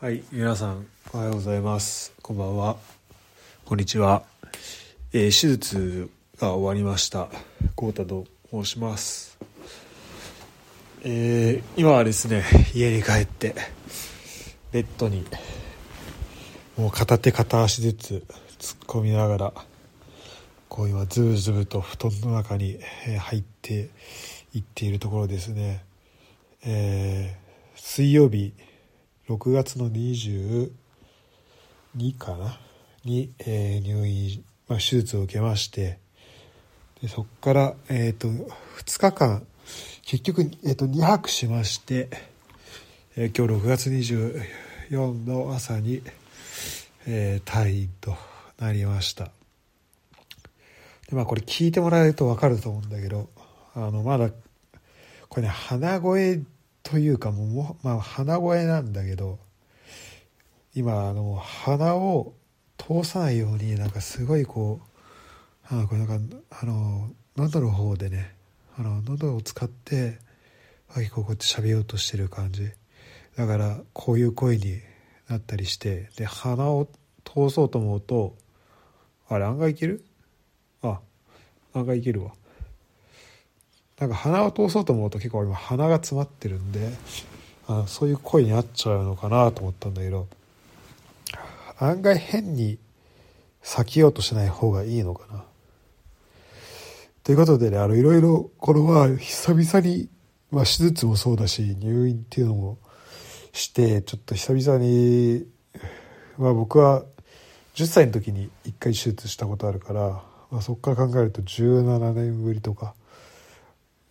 [0.00, 2.12] はい、皆さんおはようございます。
[2.22, 2.76] こんばんは。
[3.64, 4.22] こんにちは。
[5.12, 7.28] えー手術が終わりました。
[7.74, 9.36] コウタと申します。
[11.02, 12.44] えー今はですね、
[12.76, 13.56] 家に帰って、
[14.70, 15.26] ベッドに、
[16.76, 18.24] もう片手片足ずつ
[18.60, 19.52] 突っ込みながら、
[20.68, 22.78] こう今ズブズブと布団の中に
[23.18, 23.90] 入って
[24.54, 25.82] いっているところですね。
[26.64, 28.52] えー水曜日
[29.28, 30.70] 6月の22
[32.18, 32.58] かな？
[33.04, 35.98] に、えー入院、まあ、手術を受けまして
[37.02, 39.46] でそこから、えー、と2日間
[40.02, 42.08] 結局、えー、と2泊しまして、
[43.16, 46.02] えー今日6月24の朝に、
[47.06, 48.16] えー退院と
[48.58, 49.24] なりました。
[51.10, 53.28] でまあこれ聞いてもらえると分かると思うんだけど
[53.74, 54.30] あのまだ
[55.28, 56.40] これね鼻声
[56.90, 59.38] というかもう、まあ、鼻声なんだけど
[60.74, 62.32] 今あの鼻を
[62.78, 64.80] 通さないようになんかすごいこ
[65.70, 68.34] うあこれなんかあの喉の方でね
[68.78, 70.18] あの喉を使って
[70.94, 72.70] 結構こうやって喋ろうとしてる感じ。
[73.36, 74.80] だからこういう声に
[75.28, 76.88] なったりしてで鼻を
[77.24, 78.34] 通そうと思うと
[79.28, 80.04] あれ案外いける？
[80.82, 81.00] あ
[81.74, 82.32] 案外いけるわ。
[83.98, 86.90] なんか鼻を通そうと思うと結構今鼻が詰まってるんで
[87.66, 90.28] あそういう声になっちゃうのかなと思ったんだけど
[91.78, 92.78] 案外変に
[93.62, 95.44] 避けようとしない方がいいのかな。
[97.22, 100.08] ということでねあのいろいろこのまあ久々に、
[100.50, 102.78] まあ、手術もそうだし入院っていうのも
[103.52, 105.44] してちょっと久々に、
[106.38, 107.04] まあ、僕は
[107.74, 112.94] 10歳の時に1回手術したことあるから、まあ、そこから考えると17年ぶりとか。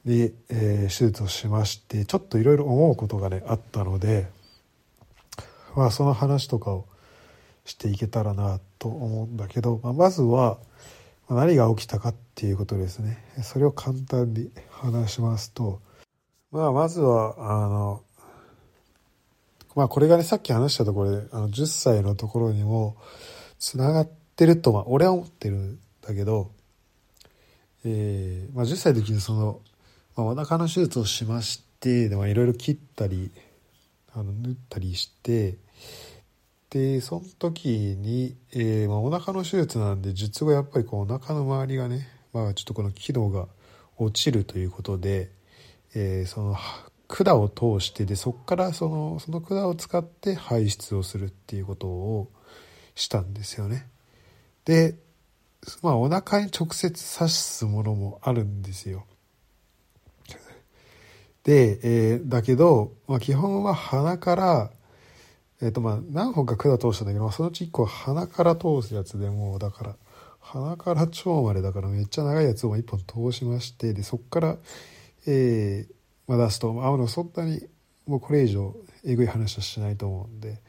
[0.08, 4.27] で、えー手術をしましてちょっといろいろ思うことがねあったので、
[5.75, 6.86] まあ、その話とかを
[7.66, 10.58] していけたらなと思うんだけど、まあ、まずは
[11.30, 13.21] 何が起きたかっていうことですね。
[13.43, 15.82] それを簡単に話しますと、
[16.52, 18.02] まあ、まずはあの、
[19.76, 22.95] まあ、これがねさっき話したところであの10歳のところにも
[23.59, 26.49] つながってると、まあ、俺は思ってるんだけど、
[27.83, 29.59] えーまあ、10歳の時にその
[30.17, 33.32] まあ、お腹の手術をしまして、いろいろ切ったり
[34.14, 35.58] あの縫ったりして
[36.72, 43.48] でその時に、えーまあ、お腹の手術なんで術後やっぱりこうお腹の周りがね、まあ、ちょっとこの機能が
[43.98, 45.32] 落ちるということで、
[45.95, 46.56] えーその
[47.08, 52.30] 管を通してでそこからそのその管を使って排出をするっていうことを
[52.95, 53.88] したんですよね。
[54.66, 54.95] で、
[55.82, 59.06] まあ、お腹に直接刺すものもあるんですよ。
[61.47, 64.71] で、えーだけど、まあ、基本は鼻から、
[65.61, 69.95] えっ、とまあ何本か管通したんだけど、まあ、そのうち1個は鼻から通すやつでもうだから
[70.41, 74.58] 鼻から腸までだからめっちゃ長いやつを1本通しましてでそこから、
[75.25, 75.93] えー
[76.27, 77.65] まあ、出すとあのそんなに
[78.05, 78.75] もうこれ以上
[79.05, 80.59] えぐい話はしないと思うんで、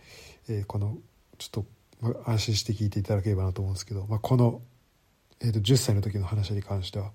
[0.48, 0.96] えーこの
[1.38, 1.66] ちょっと、
[2.00, 4.60] まあ、安心して聞いていただければなと思うんですけど、まあ、この、
[5.40, 7.10] えー、と10歳の時の話に関しては。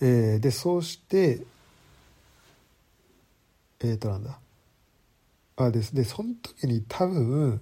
[0.00, 1.40] えーでそうして
[3.80, 4.38] えー、となんだ。
[5.56, 5.94] あです。
[5.94, 7.60] でその時に多分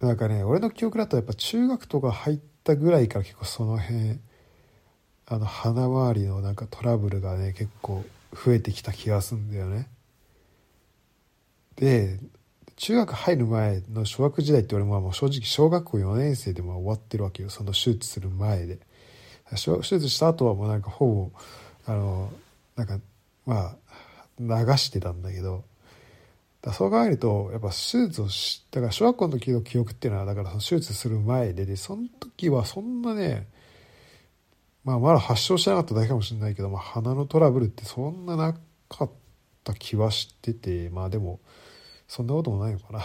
[0.00, 4.18] なんかね俺の記憶だとやっぱ中学とか入ったぐらいから結構その辺
[5.26, 9.88] あの鼻周りのなんかトラブルがね結構増えてきた気がするんだよね。
[11.76, 12.18] で
[12.76, 17.50] 中学入る前の小学時代って俺ももう正直小学校4年生でも終わってるわけよ。
[17.50, 18.78] その手術する前で。
[19.50, 21.30] 手手術した後はもうなんかほぼ
[21.86, 22.30] あの
[22.76, 22.98] なんか
[23.46, 23.76] まあ
[24.40, 25.64] 流してたんだけど
[26.62, 27.74] だそう考えるとやっぱ手
[28.06, 33.46] 術をしだから小学校の時の記憶っていうのはだからその手術する前ででその時はそんなね
[34.84, 38.54] まあまだ発症してなかっただけかもしれないけど、まあ、鼻のトラブルってそんなな
[38.88, 39.10] かっ
[39.64, 41.40] た気はしててまあでも
[42.06, 43.04] そんなこともないのかな。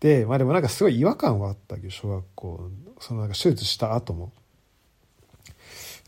[0.00, 2.70] でまあでもなんかすごい違和感はあったけど小学校
[3.00, 4.32] そのなんか手術した後も。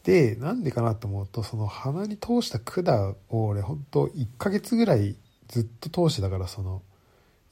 [0.05, 5.17] でなんでかなと思うとその鼻に通した管を俺本当1ヶ月ぐらい
[5.49, 6.83] ずっと通してたからその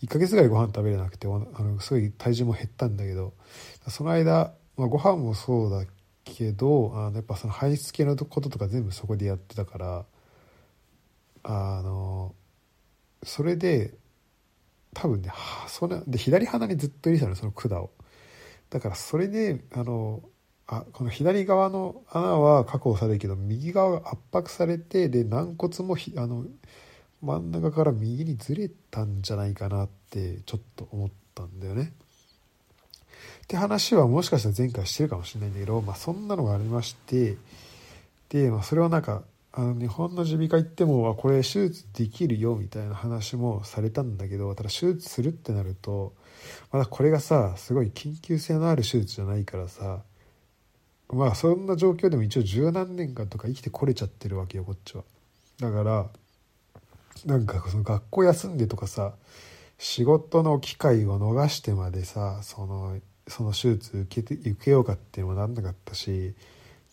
[0.02, 3.34] 1ヶ月ぐらいご飯食べれなくてあのすごい体重も減ったんだけど
[3.88, 5.84] その間、まあ、ご飯もそうだ
[6.24, 10.04] けどあのやっぱその排出系のこととか全部そこでやってたから
[11.42, 12.34] あの
[13.24, 13.94] それで
[14.94, 17.90] 多分ねはそれで左鼻にずっと入れてたのその管を。
[18.70, 20.22] だからそれであの
[20.68, 26.44] あこの左側の穴は確保されるけど右側が圧迫されてで軟骨もひあの
[27.22, 31.92] 真ん中から右にずれたんじゃないかなってちょっと思ったんだよね。
[33.44, 37.36] って話はもしかしたら前回してるかもしれないんだけど、まあ、そんなのがありまして
[38.28, 39.22] で、まあ、それはなんか
[39.52, 46.12] あの日本の耳鼻科行ってもこれ手術できるよみたいな話もされたんだけどただ手術するってなると
[46.70, 50.02] まだこれがさすごい緊急性のある手術じゃないからさ
[51.12, 55.04] まあそんな状況でも一応十何年間とか生きてこれちゃってるわけよこっちは。
[55.60, 56.06] だから
[57.26, 59.14] なんかその学校休んでとかさ
[59.78, 66.34] 仕事の機会を逃してまでさそのその手術受けて受けようかっていうのもなんなかったし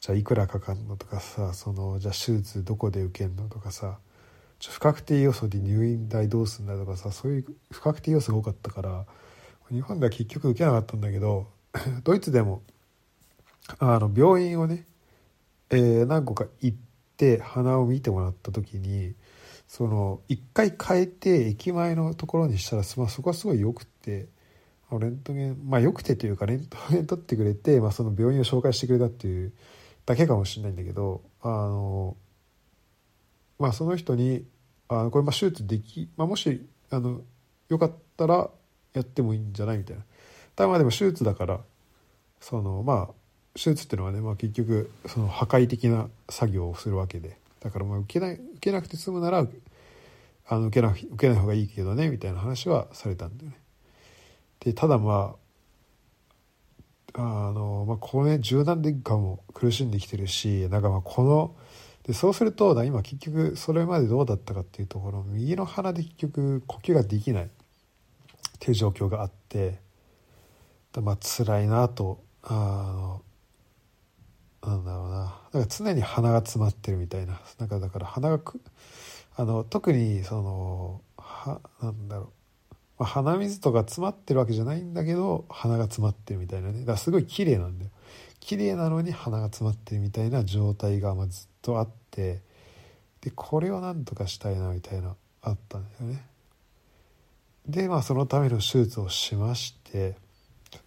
[0.01, 3.97] じゃあいくらかかんのとかさそのじゃあ手術どこで受けんのとかさ
[4.61, 9.05] 不確定要素で入院代どうすんだとかさそういう不確定要素が多かったから
[9.69, 11.47] 日本では結局受けなかったんだけど
[12.03, 12.61] ドイツでも
[13.79, 14.85] あの病院をね、
[15.69, 16.77] えー、何個か行っ
[17.17, 19.15] て鼻を見てもらった時に
[19.67, 24.27] その一回変えて駅前のところにしたら、まあ、そこはすごい良くて
[24.91, 29.51] レントゲンまあ良くてというかレント ゲン取ってくれて、まあ、その病院を紹介してくれたっていう
[30.05, 32.15] だけかもしれないんだけどあの
[33.57, 34.45] まあその人に
[34.87, 37.21] あのこれまあ手術でき、まあ、もしあの
[37.69, 38.49] よかったら
[38.93, 40.03] やってもいいんじゃないみたいな。
[40.55, 41.61] ただまあでも手術だから
[42.39, 43.24] そのまあ
[43.55, 49.47] 手術っていうのはね、まあ、結局その破壊的な作業をするわけでだからまあ受けない受けなくて済むなら
[50.47, 53.57] あの受けな受けない方がいいけどねみたいな話はされたんだよね。
[54.59, 55.35] でただま
[57.13, 61.55] ああの、まあ、これ柔軟年間も苦しんできてるしなんかまあこの
[62.03, 67.49] でそうすると今結局それまでどうだったかっていうところ右の鼻で結局呼吸ができないっ
[68.59, 69.79] ていう状況があって
[71.01, 73.21] まあ辛いなとあの
[74.65, 78.61] なんだろうなだから常に鼻が詰まってるみたいななんかだから鼻がく
[79.35, 82.25] あの特にそのはなんだろう、
[82.99, 86.79] まあ、鼻水とか詰まってるわけじゃないんだけど鼻が詰まってるみたいなね。
[86.81, 87.91] だからすごい綺麗なんだよ。
[88.39, 92.41] 綺麗なのに鼻が詰まってるみたいな状態がまずっとあって
[93.21, 96.25] でこれをなんとかしたいなみたいなあったんだよね。
[97.67, 100.15] でまあそのための手術をしまして、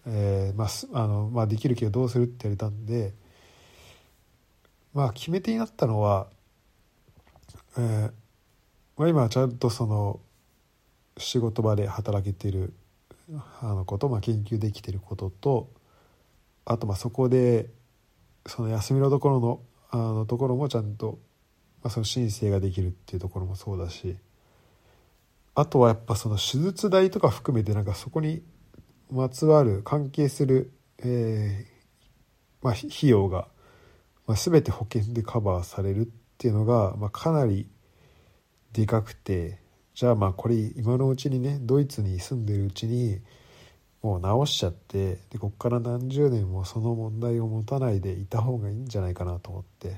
[0.07, 3.13] えーまああのまあ、できるけどどうするって言われたんで
[4.93, 6.27] まあ決め手になったのは、
[7.77, 8.11] えー
[8.97, 10.19] まあ、今ちゃんとその
[11.17, 12.73] 仕事場で働けてる
[13.61, 15.69] あのこと、まあ、研究できてることと
[16.65, 17.69] あとまあそこで
[18.45, 21.19] その休みのところのあのところもちゃんと、
[21.81, 24.17] まあ、その申請ができるっていうところもそうだし
[25.55, 28.43] あとはやっぱその手術代とか含めてなんかそこに
[29.11, 31.79] まつわる関係する、えー
[32.61, 33.47] まあ、費用が
[34.29, 37.67] まあ、全て保険でカバーされるっていうのが、まあ、かなり
[38.73, 39.57] でかくて
[39.95, 43.21] じゃあまあこれ今のうちにねドイツに住んでるうちに
[44.03, 49.97] もう直しちゃってでこっから何十年もその問題を持たないでいた方がいいんじゃないかなと思って。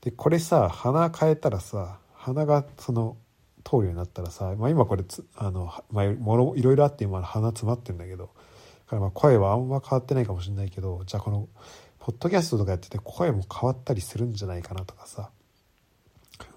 [0.00, 3.16] でこれさ鼻変えたらさ鼻がその
[3.62, 5.04] 通るようになったらさ、まあ、今これ
[5.36, 8.24] あの、まあ、もろいろいろあって今鼻詰まってるんだけど
[8.86, 11.48] だからまあ声はあんま変わってないかもしれないけどじゃあこの
[12.06, 15.30] ポッドキャストとかやってて声も変わったりするんじゃないかなとかさ。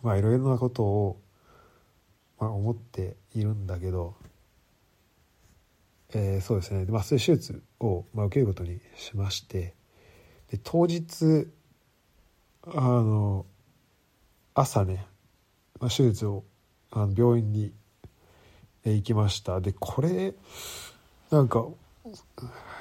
[0.03, 1.19] まあいろいろなことを、
[2.39, 4.13] まあ、思っているんだけど、
[6.13, 6.85] えー、そうですね。
[6.87, 9.73] まあそういう手術を、まあ、受けることにしまして
[10.51, 11.47] で当日
[12.67, 13.47] あの
[14.53, 15.07] 朝ね、
[15.79, 16.43] まあ、手術を
[16.91, 17.73] あの病院に
[18.85, 19.61] 行きました。
[19.61, 20.35] でこれ
[21.31, 21.65] なんか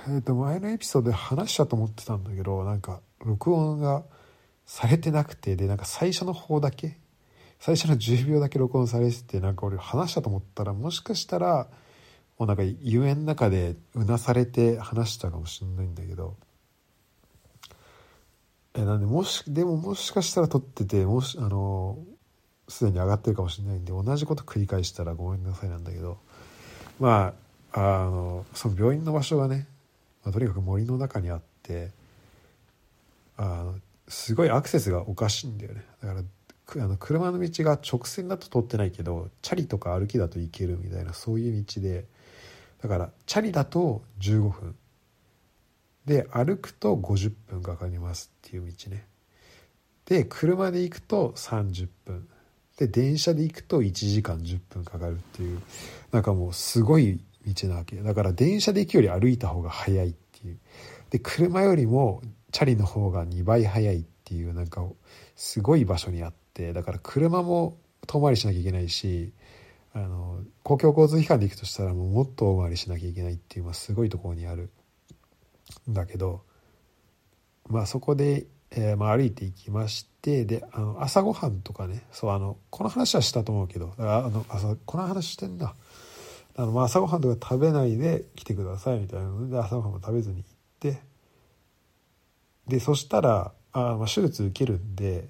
[0.09, 4.05] えー、と前のエピソードで話したと思ってたんだけどなんか録音が
[4.65, 6.97] されてなくてでなんか最初の方だけ
[7.61, 11.69] 最初の10秒だけ録音されててなんか俺話したと思ったらもしかしたら
[12.39, 16.37] もうなんか夢の中でうなされて話したかもしれないんだけど
[18.75, 21.99] えなんでもしでももしかしたら撮っててもしあの
[22.69, 26.19] すでに上がってるかもしれないんで同じこと繰り返したらごめんなさいなんだけど
[27.01, 27.35] ま
[27.73, 29.67] ああのその病院の場所がね
[30.29, 31.91] まあ、とにかく森の中にあって
[33.39, 33.75] あの
[34.09, 35.83] すごいアクセスがおかしいんだよね。
[36.03, 36.23] だか
[36.77, 42.05] らあの車の道が直線だと通ってないけどチャリとか歩きだと行けるみたいなそういう道で
[42.83, 44.77] だからチャリだと15分。
[46.05, 49.07] で歩くと50分かかりますっていう道ね。
[50.05, 52.29] で車で行くと30分。
[52.77, 55.63] で電車で行くと1時間10分かかるっていう
[56.13, 57.19] なんかもうすごい
[57.55, 60.59] 道なわけだから電車で行くより歩いた方が早いっていう。
[61.11, 64.85] で車よりもチャリの方が2倍早いっていうなんか
[65.37, 66.73] すごい場所にあって。
[66.73, 67.79] だから車も
[68.09, 69.33] 遠回りしなきゃいけないし
[69.95, 74.71] あの公共交通機関で行くとしたらもうもっと大回りしなきゃいけないっていう、まあ、すごいところにある。
[75.89, 76.43] んだけど
[77.69, 82.03] まあそこで、えー、まあ、歩いていきましてであの朝ごはんとかね。
[82.11, 85.75] そうあのこの話はしたと思うけどあの朝この話してんだ。
[86.59, 90.45] あの、まあ、朝ごはんとか食べないで来てくださいみたいなので朝ごはんも食べずに行っ
[90.81, 91.01] て
[92.67, 95.29] でそしたらあ、まあ、手術受けるんで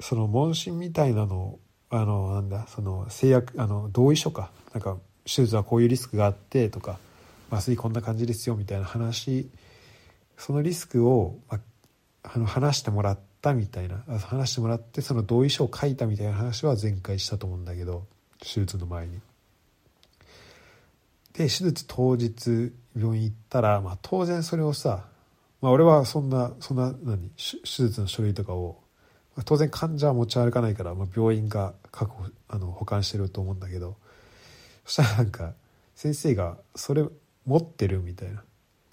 [0.00, 6.98] その問診みたいなのをあのなんだその制約あの同意書かなんか手術はこういうリスクがあってとか
[7.50, 9.48] 麻酔こんな感じですよみたいな話
[10.36, 11.58] そのリスクを、ま
[12.24, 18.06] あ、あの話してもらったみたいな話してもらってその同意書を書いたみたいな話は前回したと思うんだけど
[18.40, 19.20] 手術の前に。
[21.36, 25.04] で手術当日病院行ったら、まあ、当然それをさ、
[25.60, 28.78] まあ、俺はそんなそんな何手術の書類とかを
[29.36, 33.96] ま当然患者は持ち歩かないから、まあ、病院が確保あの保管してると思うんだけど
[34.86, 35.52] そしたらなんか
[35.94, 37.04] 先生が「それ
[37.44, 38.42] 持ってる?」みたいな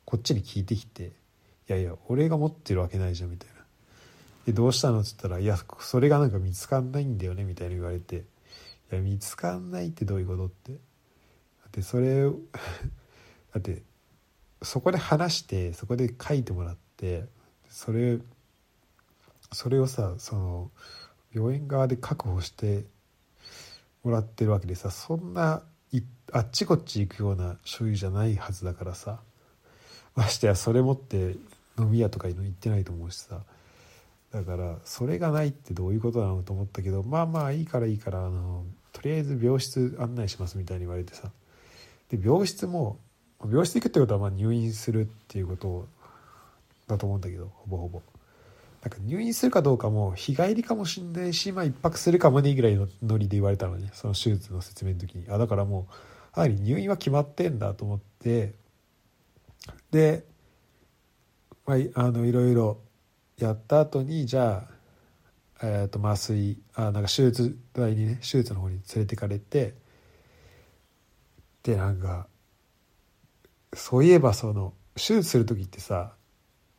[0.03, 1.13] こっちに聞いてきて
[1.69, 3.63] 「いやいや俺が持ってるわけないじゃん」みたいな
[4.45, 8.25] 「でどうしたの?」っつったら「いやそれがなんか見つかんないんだよね」みたいに言われて
[8.91, 10.77] 「いや見つかんないってどういうこと?」って
[11.75, 13.81] だってそれだって
[14.61, 17.25] そこで話してそこで書いてもらって
[17.69, 18.19] それ
[19.51, 20.71] それをさその
[21.33, 22.85] 病院側で確保して
[24.03, 25.63] もらってるわけでさそんな
[26.31, 29.19] あっちこっち行くような所有じゃないはずだからさ
[30.15, 31.35] ましてやそれ持って
[31.77, 33.41] 飲み屋とかに行ってないと思うしさ
[34.31, 41.31] だからそれがないってどういうことなのと思ったけどまあまあいいからいいからあのとりあえず病室案内しますみたいに言われてさ
[42.15, 42.99] で病室も
[43.43, 45.87] 病室行くってことはまあ入院するっていうこと
[46.87, 48.01] だと思うんだけどほぼほぼ。
[48.83, 55.25] なんか入院するかどうかも日帰りかもしんないし、まあ一泊するかもねぐらいのノリで言われたのね、その手術の説明の時に。
[55.29, 55.87] あ、だからも
[56.35, 58.53] う、やはり入院は決まってんだと思って、
[59.89, 60.25] で、
[61.65, 61.77] まあ、
[62.07, 62.77] あの、いろいろ
[63.37, 64.67] やった後に、じゃ
[65.61, 69.75] あ、え、ー、と、麻酔、あ、なんか手術台にね、手術の方に連れてかれて、
[71.63, 72.27] で、なんか、
[73.73, 76.13] そういえばその、手術する時ってさ、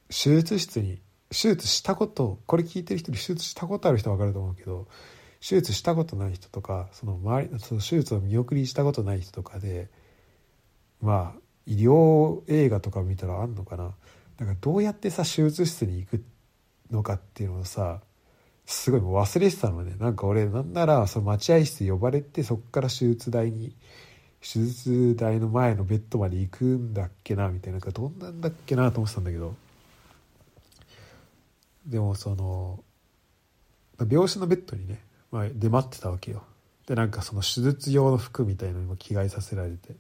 [0.09, 1.01] 手術室に
[1.31, 4.87] 手術したことこれ聞いてる人に手術したことある人は分かると思うけど
[5.41, 9.91] 手術したことない人とかその周りその手術を見送りしたことない人とかで
[11.03, 13.95] まあ医療映画とか見たらあんのかな。
[14.37, 16.25] だからどうやってさ手術室に行く
[16.91, 18.01] のかっていうのをさ
[18.67, 19.97] すごいもう忘れてたのね。
[19.99, 23.75] なんか俺なんならその待合室呼ばれてそっから手術台に
[24.45, 29.55] 手術台の前のベッドまで行くんだっけなみたいななんどんなんだっけなと思ってたんだけど。
[31.87, 32.83] でもその
[34.11, 36.43] 病室のベッドにね、まあ、出待ってたわけよ。
[36.87, 39.95] でなんかその手術用の服みたいのにも着替えさせられて。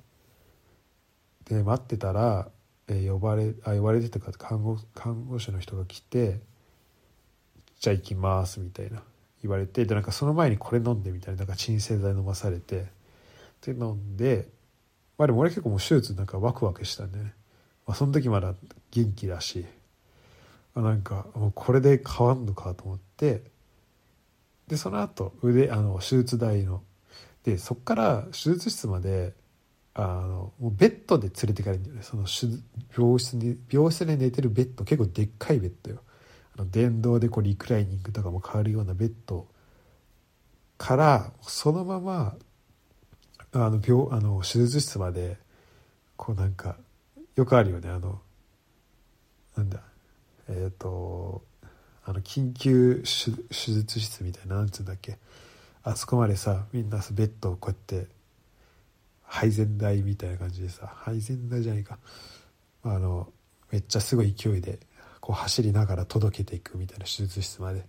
[1.46, 2.48] で待ってたら、
[2.88, 6.40] えー、呼ばれあ呼ばれてたか看護看護師の人が来て
[7.80, 9.02] 「じゃあ行きます」みたいな
[9.42, 12.93] 言われてでなんかその前にこれ飲んでみたいななんか鎮静剤飲まされて。
[13.64, 14.48] で飲んで
[15.16, 17.34] まあでも俺結構もう手術なんかワクワクしたんでね、
[17.86, 18.54] まあ、その時まだ
[18.90, 19.64] 元気だし
[20.74, 23.42] あなんかもうこれで変わんのかと思って
[24.68, 26.82] でその後腕あの手術台の
[27.44, 29.34] でそっから手術室まで
[29.94, 32.02] あのもうベッドで連れてかれるんだよね。
[32.02, 32.24] その
[32.96, 36.00] 病室に病室で寝てるベッド結構でっかいベッドよ。
[36.56, 39.46] あの電動でこうリクライニングとかも変わるようなベッド
[40.78, 42.34] からそのまま
[43.54, 45.36] あの病あの手術室まで
[46.16, 46.76] こうなんか
[47.36, 47.88] よくあるよね。
[47.88, 48.20] あの
[49.56, 49.80] なんだ。
[50.48, 51.42] えっ、ー、と
[52.04, 55.18] あの緊急手術室みたいななんつうんだっけ。
[55.84, 58.10] あそこまでさみんなベッドをこうやって
[59.22, 61.98] 配膳台みたいな感じでさ配膳台じゃないか。
[62.82, 63.28] あの
[63.70, 64.80] めっちゃすごい勢いで
[65.20, 67.86] こう走りながら届けていくみたいな手術室まで、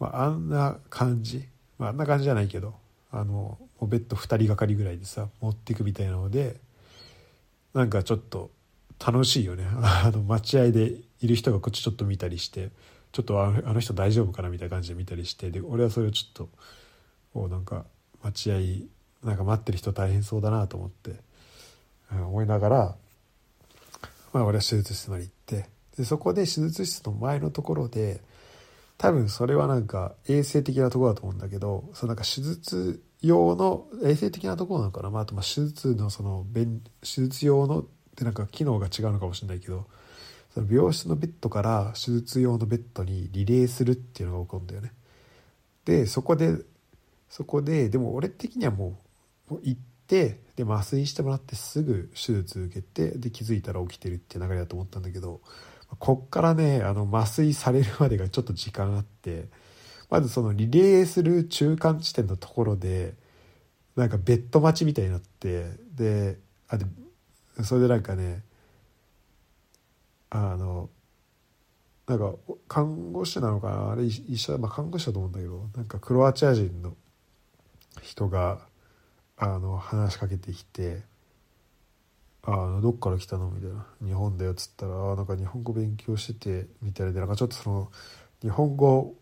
[0.00, 1.46] まあ、あんな感じ、
[1.78, 2.83] まあ、あんな感じじゃないけど。
[3.14, 6.56] あのもうベッド2人がかりぐらいでさ持っていくみたいなので
[7.72, 8.50] なんかちょっと
[9.04, 9.66] 楽しいよね。
[9.82, 12.70] あの待合でいる人がこっちちょっと見たりして
[13.12, 16.48] ちょっとあの人大丈夫かなみたいな感じで見たりしてで俺はそれをちょっと
[17.34, 17.86] おなんか
[18.22, 21.12] 待合なんか待ってる人大変そうだなと思って、
[22.12, 22.96] うん、思いながら、
[24.32, 28.20] まあ、俺は手術室まで行ってでそこで手術室の前のところで
[28.98, 37.84] 多分それはなんか衛生的なとこだと思うんだけどそのなんか手術用の衛生的なところなのかな、まあ、あとま手術のその手術用のっ
[38.16, 39.86] てなんか機能が違うのかもしれないけど
[40.52, 44.92] その病室のベッドから手術用のベッドにリレーするっていうのが起こるんだよね。
[45.84, 46.56] でそこで
[47.28, 48.98] そこででも俺的にはも
[49.50, 55.40] う行ってで麻酔してもらってすぐ手術受けてで気づいたら起きてるっていう流れだと思ったんだけど
[55.98, 59.48] こっからねあの麻酔されるまでがちょっと時間あって
[60.14, 63.14] まずそのリレーする中間地点のところで
[63.96, 66.86] なんかベッド待ちみたいになってであで
[67.64, 68.44] それでなんかね
[70.30, 70.88] あの
[72.06, 72.32] なんか
[72.68, 73.90] 看護師なのかな？
[73.90, 76.94] あれ医者、まあ、看護師だと思うんだけどなんかクロアチア人の
[78.00, 78.60] 人が
[79.36, 81.02] あの話しかけてきて
[82.46, 87.90] 「あのどっから来たの?」みたいな「日本だよ」っつったら「あなんか日本語勉強してて」みたいでなんかちょっとその
[88.42, 89.16] 日本語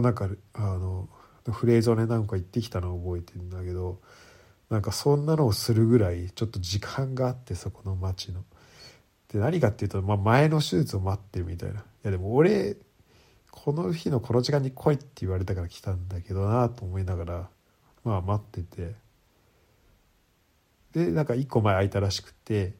[0.00, 1.08] なんかあの
[1.50, 4.00] フレーズをね何か言ってきたのを覚えてるんだけど
[4.70, 8.44] なんかそんなのをするぐらいちょっと時間があってそこの町の。
[9.32, 12.76] で何かっていうと、まあ、前の手術を待ってるみたいないやでも俺
[13.50, 17.48] この日のこの時間に来いって言われたから来たんだけどなと思いながら
[18.04, 18.94] まあ待ってて
[20.92, 22.72] でなんか1個前空いたらしくて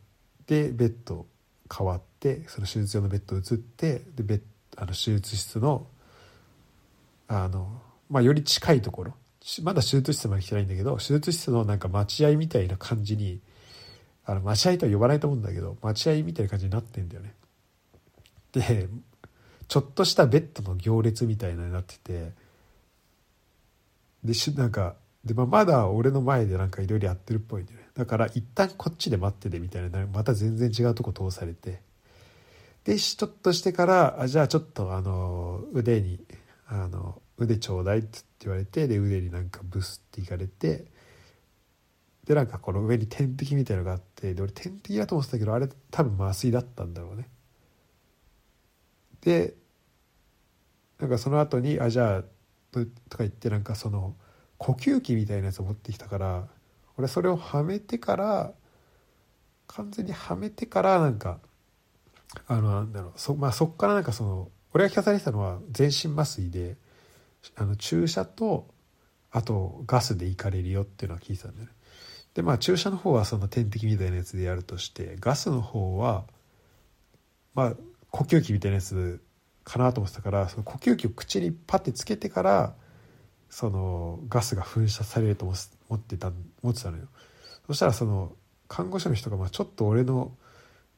[0.46, 1.26] でベッド
[1.70, 4.40] 変わってその手術用のベッド移ってでベッ
[4.76, 5.86] あの手術室の
[7.28, 7.80] あの、
[8.10, 9.14] まあ、より近いところ。
[9.62, 13.40] まだ手術室まで来てないんだけど手術室のなんか待合みたいな感じに
[14.26, 17.34] あの待合とは呼ばないと思うんだけど待合みたいな感じになってんだよね。
[18.52, 18.88] で
[19.68, 22.32] ちょっとしたベッドの行列みたいなになってて
[24.24, 27.86] でしなんかで、まあ、まだ俺の前でなんかいろいろやってるっぽいんだよね。
[27.94, 31.80] だから一旦こっちで待っててみたいなまた全然違うとこ通されて。
[32.84, 36.20] でちょっとしてからあじゃあちょっとあの腕に
[36.68, 40.86] あの腕ちょうだいって言われてで腕になんかブスっていかれて
[42.26, 47.28] でなんかこの上に点滴みたいのがあってで俺点滴だと思ってたけどあれ多分麻酔だったんだろうね。
[49.22, 49.54] で
[50.98, 52.22] なんかその後にあじゃあ
[52.70, 54.14] とか言ってなんかその
[54.58, 56.48] 呼吸器みたいなやつを持ってきたから
[56.98, 58.52] 俺それをはめてから
[59.68, 61.38] 完全にはめてからなんか
[62.46, 66.76] あのなんだろうそ,、まあ、そっからなんかその俺が聞かされてたのは全身麻酔で
[67.56, 68.68] あの注射と
[69.30, 71.72] あとガスでいかれるよっていうのは聞いてたんだよね。
[72.34, 76.24] でまあ注射の方はその点滴みたいなやつでやるとしてガスの方は
[77.54, 77.72] まあ
[78.10, 79.20] 呼吸器みたいなやつ
[79.64, 82.74] かなと思ってたからその呼吸器を口にパッてつけてから
[83.50, 85.54] そのガスが噴射されると思
[85.94, 86.28] ってた
[86.62, 87.08] 思ってたのよ。
[87.66, 88.32] そしたらその
[88.66, 90.32] 看護師の人がまあちょっと俺の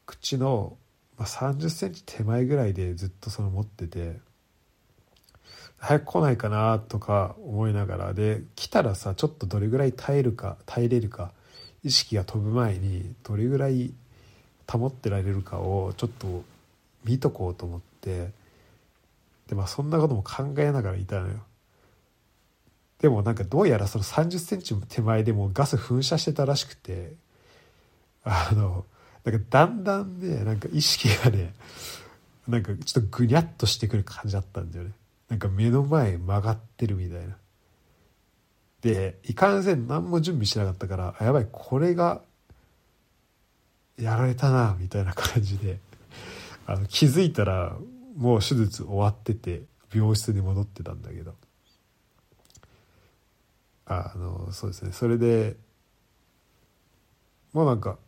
[0.06, 0.76] 口の
[1.20, 4.16] ま3 0センチ手前ぐらいでずっとその持ってて
[5.76, 11.32] 早く来ないかなとか思いながらで来たらさちょっとどれぐらい耐えるか耐えれるか
[11.84, 13.92] 意識が飛ぶ前にどれぐらい
[14.66, 16.42] 保ってられるかをちょっと
[17.04, 18.30] 見とこうと思って
[19.48, 21.34] でまあそんなことも考えながらいたのよ。
[23.00, 27.12] でもなんかどうやらその3 0センチ手前でもガス噴射してたらしくて
[28.24, 28.84] あの
[29.30, 31.54] なんかだんだんねなんか意識がね
[32.48, 34.92] なんかちょっとぐにゃっとしてくる感じだったんだよね
[35.30, 37.36] なんか目の前曲がってるみたいな。
[38.80, 42.22] で、いかんせん何も準備してなかったから、あやばい、これが、
[43.96, 45.78] やられたな、みたいな感じで、
[46.66, 47.76] あの、気づいたら、
[48.16, 49.62] もう手術終わってて、
[49.94, 51.34] 病室に戻ってたんだけど。
[53.86, 55.56] あの、そうですね、それで、
[57.52, 57.98] もうなんか、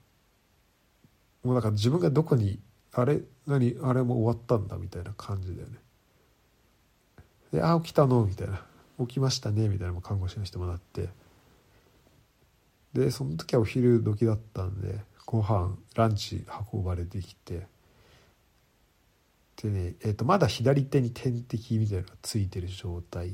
[1.42, 2.60] もうなんか自分がどこに、
[2.92, 5.78] あれ、何、あれも終わったんだ、みたいな感じだよね。
[7.52, 8.64] で「あ起きたの?」みたいな
[9.00, 11.10] 「起きましたね」みたいなも看護師の人もなって。
[12.94, 17.66] でその時はお昼時だったんでご飯ランチ運ばれてきて。
[19.62, 23.32] でね、えー、とまだ左手に点滴みたいなのがついてる状態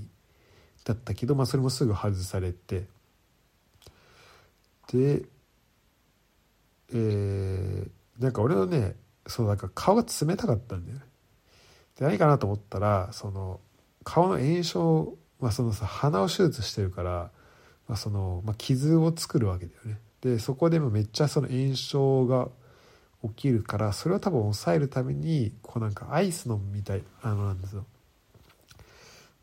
[0.85, 2.87] だったけど、まあ、それもすぐ外されて。
[4.92, 5.29] で
[6.90, 11.04] えー、なんか俺のねそうなんか顔が冷たかったんだよね。
[11.98, 13.61] で何かなと思ったらその
[14.04, 17.31] 顔の炎症、まあ、そのさ鼻を手術してるから、
[17.87, 19.98] まあそのまあ、傷を作るわけだよね。
[20.20, 22.48] でそこでもめっちゃその炎症が
[23.22, 27.85] 起きるからそれを多分抑えるためにこうなんかアイスのみたいあのなんですよ。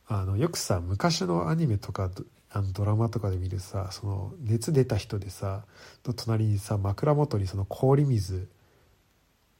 [0.07, 2.11] あのよくさ昔のアニメとか
[2.51, 5.65] あのドラマとかで見るさその熱出た人でさ
[6.05, 8.47] の隣にさ枕元にその氷水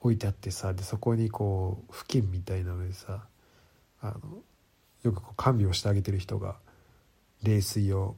[0.02, 3.26] 置いてあってさでそこにこう布巾みたいなのでさ
[4.02, 4.14] あの
[5.04, 6.58] よくこう看病してあげてる人が
[7.44, 8.16] 冷水を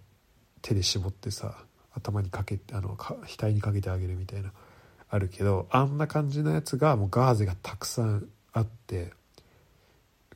[0.62, 1.56] 手で絞ってさ
[1.94, 4.52] 頭にかけてあの額にかけてあげるみたいな
[5.10, 9.12] あるけどあんな感じのやつがもうガーゼがたくさんあって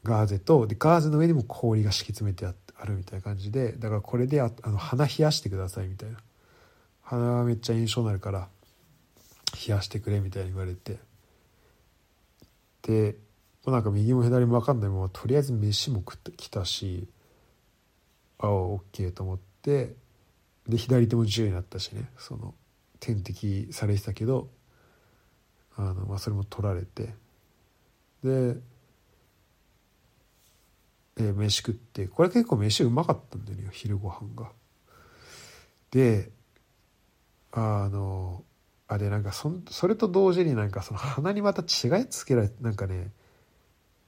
[0.04, 6.18] ガーゼとでガーゼの上にも氷が敷き詰めてああるみたいな感じでだからこれでああの鼻冷やしてくださいみたいな。
[7.12, 8.48] 鼻がめっちゃ炎症になるから
[9.68, 10.98] 冷やしてくれみたいに言われて。
[12.84, 13.16] で
[13.66, 17.08] もうなんか右も左も分かんないままとりあえず飯も食ってきたし
[18.40, 19.96] ああオッケーと思って
[20.68, 22.54] で左手も自由になったしねその
[23.00, 24.50] 点滴されてたけど
[25.76, 27.14] あの、まあ、それも取られて
[28.24, 28.56] で
[31.16, 34.50] で飯食ってこれ結構飯うまかったんだよね昼ご飯が。
[35.92, 36.30] で
[37.52, 38.44] あの
[38.94, 43.12] あれなんかそそれと同時になんかその鼻にまた違いつけられてなんかね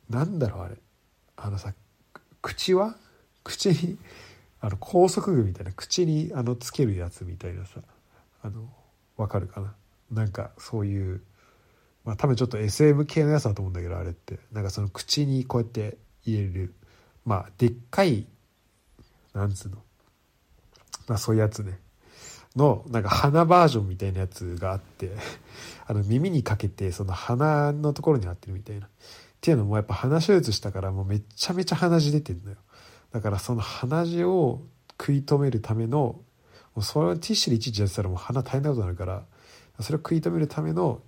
[0.09, 0.75] なんだろうあれ。
[1.37, 1.73] あのさ
[2.41, 2.97] 口は？
[3.45, 3.97] 口に
[4.59, 7.79] あの高速具みたいな口にあのつけるやつみたいなさ
[8.41, 8.67] あの
[9.15, 9.73] わかるかな？
[10.11, 11.21] なんかそういう
[12.03, 14.37] まあ多分ちょっと SM 系のやつだと思うんだけどあれって。
[14.51, 16.73] なんかその口にこうやって入れる。
[17.25, 18.25] まあでっかい
[19.33, 19.77] なんつうの？
[21.07, 21.79] まあそういうやつね。
[22.55, 25.11] のなんか鼻バージョンみたいなやつがあって
[25.87, 28.87] あの耳にかけてその鼻のところに合ってるみたいな。
[28.87, 28.89] っ
[29.41, 32.57] ていうのもやっぱ鼻手術したからもうめちゃめちゃ鼻血出てんのよ。
[33.11, 34.61] だからその鼻血を
[34.97, 36.21] 食い止めるためのも
[36.77, 39.25] うそれをティッシュでいちいちやってたらもう鼻大変なことになるから
[39.81, 41.01] それを食い止めるための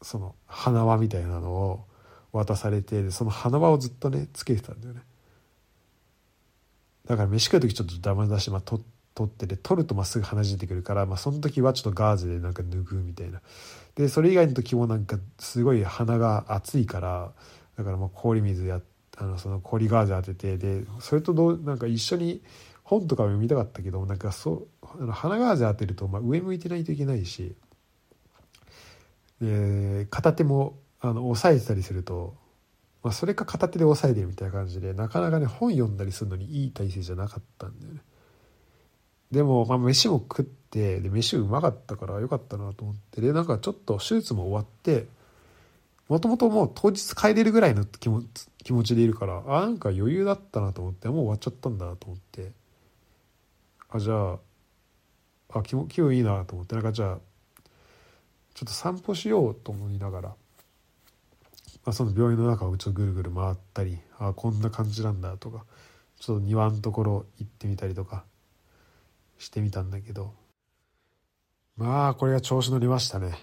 [0.00, 1.84] その鼻輪みたいなのを
[2.32, 5.02] 渡されてその鼻輪をずっとねつけてたんだよね。
[7.06, 13.40] だから飯食う時ちょっとダメ出し、まあ、取っ取ってで取るとまっすぐ鼻血出てくるから、まあ、その時はちょっとガーゼでなんか拭うみたいな。
[13.94, 17.32] でそれ以外の時もなんかすごい鼻が熱いから
[17.76, 18.80] だからまあ氷水や
[19.18, 22.42] あのその氷ガーゼ当ててでそれとどうなんか一緒に
[22.84, 27.54] 本とかも読みたかったけどなんかそうあの鼻ガーゼ当てると、まあ、上向いてないといけないし
[29.42, 32.40] で片手もあの押さえてたりすると
[33.02, 38.00] まあ、それか片手で押さえてるみたいな感じでなかなかね本読んだりするのにいい体勢じゃなかったんだよね。
[39.32, 45.06] でも、まあ、飯も食ってで飯うまかったからよかったなと思ってでなんかちょっと手術も終わって
[46.08, 48.22] もともともう当日帰れるぐらいの気持
[48.62, 52.52] 気持ちでいるからあなんか余裕だったなと思ってもう終わっちゃったんだなと思って。
[53.94, 54.38] あじゃあ
[55.58, 57.18] あ気気分いいなと思ってなんかじゃあ
[58.54, 60.34] ちょっと散歩しようと思いながら
[61.84, 65.64] まあ、その病院の中をちょっとぐるぐる回ったりあこんな感じなんだとか
[66.20, 68.24] ちょっと庭のところ行ってみたりとか
[69.42, 70.32] してみたんだけど。
[71.76, 73.38] まあこれが調子乗りましたね。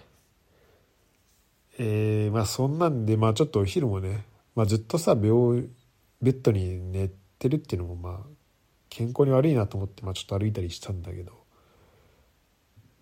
[1.78, 5.68] えー、まあそんなんでまあちょっとお昼もね、まあ、ずっとさ病
[6.20, 8.26] ベッドに寝てるっていうのもまあ
[8.88, 11.32] 健康に悪いなと思って、まあ、ちょっと歩いたりしたんだけど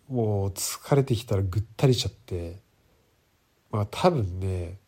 [0.09, 2.61] もう疲れてきたらぐったりしちゃって
[3.71, 4.79] まあ多分ね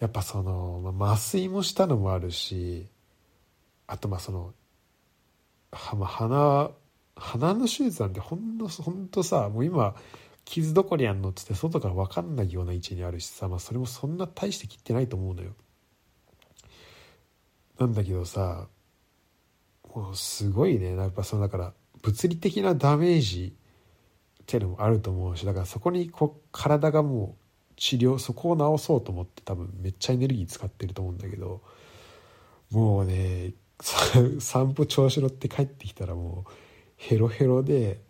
[0.00, 2.86] やっぱその、まあ、麻酔もしたのもあるし
[3.86, 4.52] あとまあその、
[5.96, 6.70] まあ、鼻
[7.18, 9.94] 鼻の手術なんてほんのほんとさもう今
[10.44, 15.52] 傷どこにあんのっつって外から分かんないような位置にあるしさ、まあ、それもそんな大して切ってないと思うのよ。
[17.78, 18.66] なんだけどさ
[19.94, 23.54] もうすごいねやっぱそのだから物理的なダメージ
[24.42, 31.62] っていうのもあると思うしだからそこにこう体がもう治療そこを治そうと思って多分めっちゃエネルギー使ってると思うんだけど
[32.70, 33.52] もうね
[34.40, 36.50] 散歩調子乗って帰ってきたらもう
[36.98, 38.00] ヘロヘロで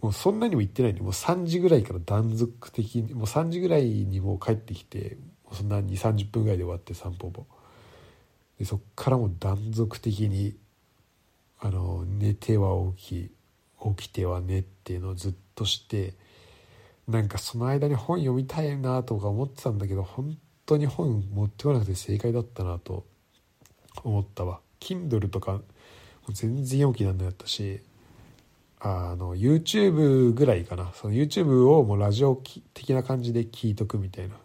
[0.00, 5.18] もうそんなにも行ってないんでもう3時ぐらいから断続的にもう3時ぐらいにもう帰ってきて
[5.52, 7.46] そんな2 3 0分ぐらいで終わって散歩も。
[8.58, 10.56] でそっからもう断続的に
[11.60, 13.30] あの寝ては起き
[13.96, 16.14] 起きては寝っていうのをずっとして
[17.08, 20.36] なんかその間に本読みたいなとか思ってたんだけど本
[20.66, 23.04] 当に本持ってこなくて正解だったなと
[24.02, 24.60] 思ったわ。
[24.80, 25.60] Kindle とか
[26.30, 27.80] 全然読む気なんなかったし
[28.80, 30.92] あの YouTube ぐらいかな。
[30.94, 32.40] その YouTube をもうラジオ
[32.74, 34.36] 的な感じで聞いとくみたいな。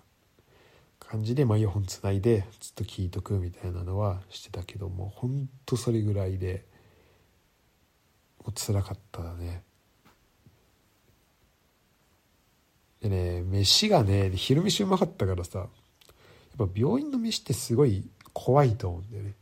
[1.10, 6.66] 感じで、まあ、イヤホンつないでずっと聞いとくみたいなのはしてたけどもほんとそれぐらいで
[8.44, 9.64] もう辛かったね。
[13.02, 15.68] でね飯がね昼飯うまかったからさやっ
[16.58, 19.34] ぱ病院の飯ってすごい怖いと思うんだよね。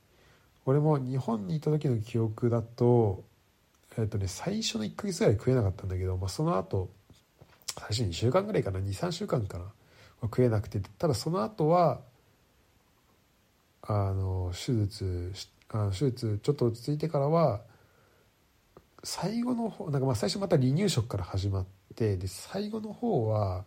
[0.66, 3.24] 俺も日本にいた時の記憶だと
[3.98, 6.90] えっとね最初の1ヶ月ぐらい食えなかったんだけど、まあ、その後
[7.78, 9.66] 最初2週間ぐらいかな23週間かな
[10.24, 12.02] 食えなくてただその後は
[13.82, 15.32] あの手術
[15.70, 17.62] あの手術ちょっと落ち着いてからは
[19.04, 23.66] 最後の方なんかまあ最初また離乳食から始まってで最後の方は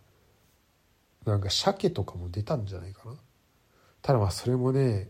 [1.24, 3.14] なんか鮭とかも出たんじゃないかな。
[4.02, 5.08] ただまあそれもね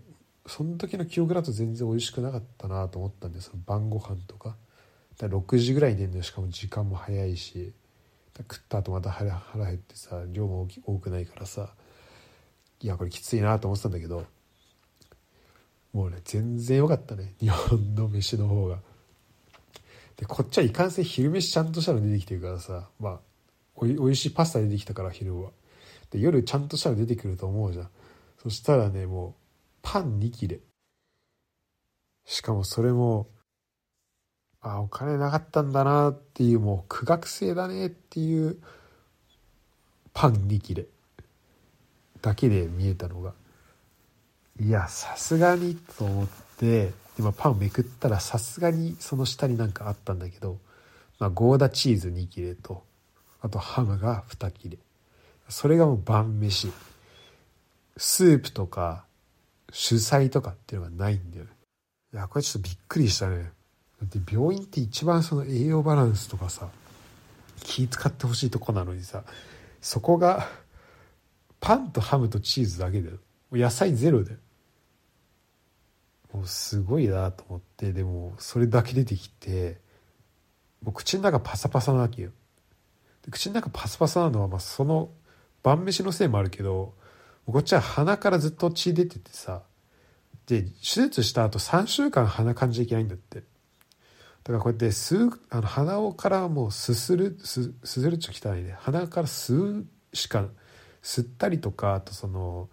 [0.49, 4.57] その時の記憶だと全然美味しくなかったなと思ったんでその晩ご飯とか。
[5.19, 7.73] だか6時ぐらいに寝るのしかも時間も早いし。
[8.39, 11.71] 食った後また腹腹減ってさ量も多くないからさ。
[12.81, 14.25] いやこれきついなと思ってたんだけど
[15.93, 17.35] もうね全然良かったね。
[17.41, 18.79] 日本の飯の方が。
[20.17, 22.89] でこっちはいかんせん昼飯ちゃんとしたの出てきてるからさ。
[23.01, 23.19] まあ
[23.75, 25.51] おいおいしいパスタ出てきたから昼は。
[26.11, 27.89] で夜ちゃんとしたの出てくると思うじゃん。
[28.41, 29.35] そしたらねもう
[29.83, 30.61] パン2切れ。
[32.25, 33.29] しかもそれも
[34.61, 38.59] あお金なかったんだなっていうもう苦学生だねっていう
[40.13, 40.87] パン2切れ。
[42.21, 43.33] だけで見えたのが
[44.61, 50.59] いやさすがにと思って今パンめくったらさすがにその下になんかあったんだけど、
[51.19, 52.83] まあ、ゴーダチーズ2切れと
[53.41, 54.79] あとハムが2切れ。
[55.49, 56.71] それがもう晩飯。
[57.97, 59.05] スープとか
[59.71, 61.51] 主菜とかっていうのがないんだよね。
[62.15, 63.51] いやこれちょっとびっくりしたね。
[64.01, 66.69] だって病院って一番その栄養バランスとかさ
[67.61, 69.25] 気使ってほしいとこなのにさ
[69.81, 70.49] そこが
[71.61, 73.17] パンとハムとチーズだけだよ。
[73.53, 74.39] 野菜ゼロだよ。
[76.33, 79.79] もうすごいなと思ってでもそれだけ出てきて
[80.83, 82.31] もう口の中パサパサなわけよ。
[83.31, 85.11] 口の中パサパサなのはまあその
[85.63, 86.95] 晩飯のせいもあるけど
[87.53, 89.63] こっちは鼻からずっと血出ててさ
[90.47, 93.43] で手術した後3週間鼻かんじゃいけないんだって。
[94.45, 100.47] だからこうやって吸うあの鼻をからもうすするすすするちょ汚いね鼻から吸うしか
[101.03, 102.71] 吸ったりとかあとその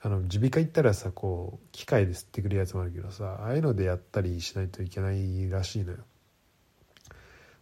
[0.00, 5.98] あの耳鼻科行ったらさこう機械で吸ってくるやつもあるけどさああいうのでやったりしないといけないらしいのよ。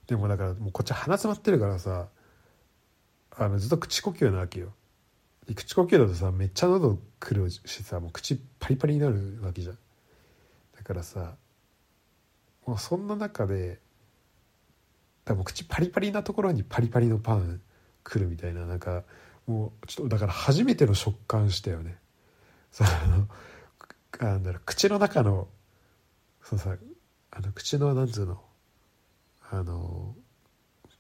[0.06, 2.08] でもだからもうこっち鼻詰まってるからさ
[3.38, 4.72] あのずっと口呼吸なわけよ。
[5.54, 9.78] 口呼吸だとさめっちゃ喉くるしさもう口パリパリになるわけじゃん
[10.76, 11.34] だからさ
[12.66, 13.78] もうそんな中で
[15.24, 17.60] 多分口パリパリなところにパリパリのパン
[18.04, 19.02] 来るみたいななんか
[19.46, 21.96] もうちょっとだから初めての食感したよね。
[22.70, 22.90] その
[24.20, 25.48] なんだろう口の中の
[26.42, 26.76] そうさ
[27.30, 28.40] あの口のなんつうの
[29.50, 30.14] あの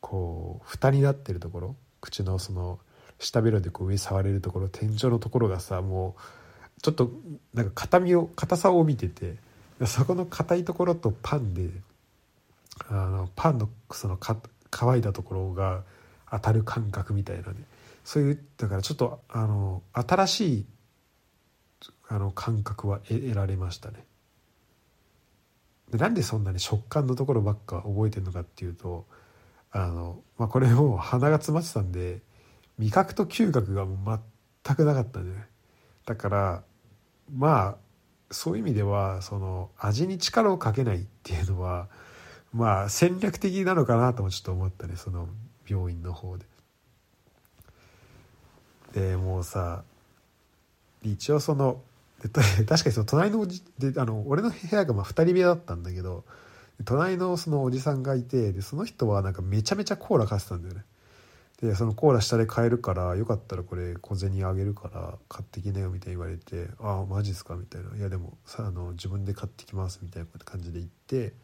[0.00, 2.80] こう蓋になってるところ口のその
[3.20, 7.10] 下ベロでこう上触れるところ天井のところがさもうちょっと
[7.54, 9.36] なんか硬みを硬さを見てて
[9.86, 11.70] そこの硬いところとパンで
[12.88, 14.36] あのパンのそのか
[14.70, 15.82] 乾いたところが
[16.30, 17.54] 当たる感覚みたいなね
[18.04, 20.66] そういうだからちょっとあの新しい
[22.08, 24.04] あの感覚は得られましたね。
[25.90, 29.06] でなんでそんなに食感のところばっか覚えてるのかっていうと
[29.72, 32.20] あの、まあ、これも鼻が詰まってたんで
[32.80, 34.20] 味覚と嗅覚がもう
[34.64, 35.44] 全くなかったんでね
[36.06, 36.62] だから
[37.36, 37.76] まあ
[38.30, 41.88] そういう意味ではその味に力をかけないっていうのは
[42.54, 45.28] まあ戦略的なのかなともちょっと思ったねその
[45.68, 46.46] 病院の方で。
[48.92, 49.84] でもうさ
[51.02, 51.82] 一応その
[52.32, 56.24] 確かにその隣のおじであの俺の部屋がまあ2人部屋だったんだけど
[56.84, 60.84] 隣のそのおじさんがいてでその人はなんかめちゃめちゃコーラ買ってたんだよね
[61.62, 71.34] でそのコーラ下で買えるからよかったらこれ小銭あげるから買ってきなよみたいに言われて「ああマジっすか」みたいな「いやでもさあの自分で買ってきます」みたいな感じで言って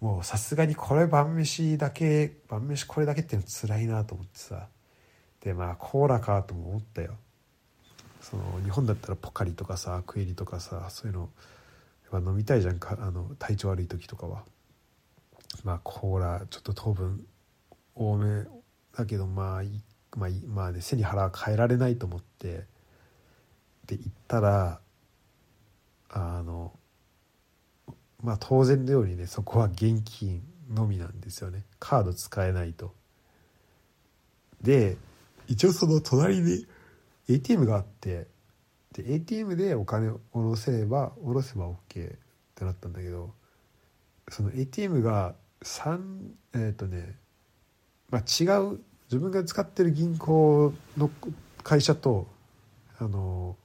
[0.00, 4.68] もうさすがにこれ晩飯だけ晩飯これだけっていうの辛いなと思ってさ。
[5.40, 7.16] でまあコーラかとも思ったよ。
[8.20, 11.30] その日本だったらポカリとかさクエリとかさそういうの
[12.12, 14.44] やっぱ飲みたいじゃんかあの体調悪い時とかは。
[15.64, 17.24] まあコーラちょっと糖分
[17.94, 18.44] 多め
[18.98, 19.62] だけどまあ
[20.16, 22.64] まあ、まあね背に腹は変えられないと思って
[23.86, 24.80] で行ったら
[26.10, 26.72] あの
[28.20, 31.62] まあ当然のようにねそこは現金のみなんですよね。
[31.78, 32.92] カード使えないと。
[34.60, 34.96] で
[35.46, 36.66] 一応その隣に
[37.28, 38.26] ATM があって
[38.92, 41.78] で ATM でお金を下ろせれば下ろせば OK っ
[42.56, 43.32] てなったんだけど
[44.28, 46.00] その ATM が3
[46.54, 47.14] えっ、ー、とね
[48.10, 48.80] まあ違う
[49.10, 51.10] 自分が使ってる銀行の
[51.62, 52.26] 会社と
[52.98, 53.56] あの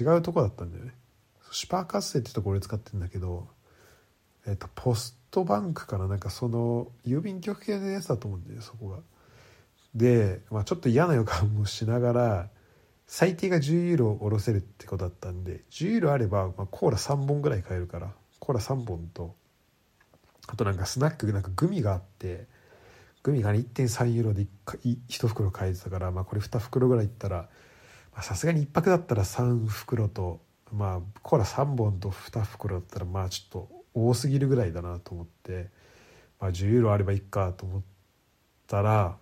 [0.00, 0.92] 違うとこだったんだよね。
[1.50, 3.46] シュパーカッセってところで使ってるんだけど
[4.46, 6.08] えっ、とポストバンクかな。
[6.08, 8.98] なんかその郵便局系のやつだと思うんだよそこが。
[9.94, 12.48] で、まあ、ちょっと嫌な予感もしながら
[13.06, 19.34] 最低が10ユーロ下ろせるってことだったんで10ユーロあれば、まあ、コーラ3本ぐらい買えるからコーラ3本と
[20.48, 22.46] あとなんかスナックなんかグミがあって
[23.22, 27.48] グミが1.3ユーロで 1, 1袋買えてたから、まあ、これ2袋ぐらいいったら
[28.20, 30.40] さすがに1泊だったら3袋と
[30.72, 35.68] まあコーラ3本と2袋だったらまあちょっと多すぎるぐらいだなと思って、
[36.40, 37.82] まあ、10ユーロあればいいかと思っ
[38.66, 39.16] たら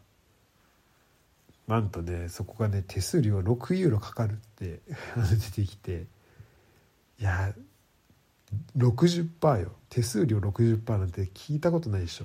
[1.69, 4.81] なんとねそこがね手数料6ユーロかかるって
[5.55, 6.07] 出てきて
[7.21, 7.55] いや
[8.77, 9.73] 60%よ。
[9.89, 12.25] 手数料60%なんて聞いたことないでしょ。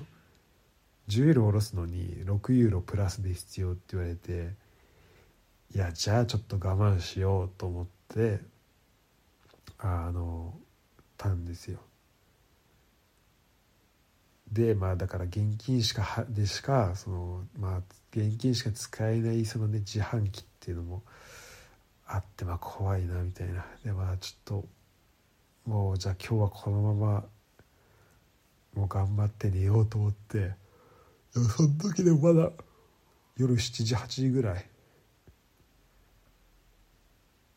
[1.08, 4.54] 10ユーロ下ろすのに6ユーロプラスで必要って言われて
[5.74, 8.40] いやじゃあちょっと我慢しようと思って
[9.78, 10.54] あの
[11.16, 11.80] たんですよ。
[14.50, 21.02] でまあだから現金しかでしかそのまあ現金しか使えないそのね自販機っていうのも
[22.06, 23.66] あってまあ怖いなみたいな。
[23.84, 24.68] でまあちょっと
[25.66, 27.24] もうじゃあ今日はこのまま
[28.74, 30.52] もう頑張って寝ようと思って
[31.36, 32.50] で もその時でもまだ
[33.36, 34.66] 夜7時8時ぐらい。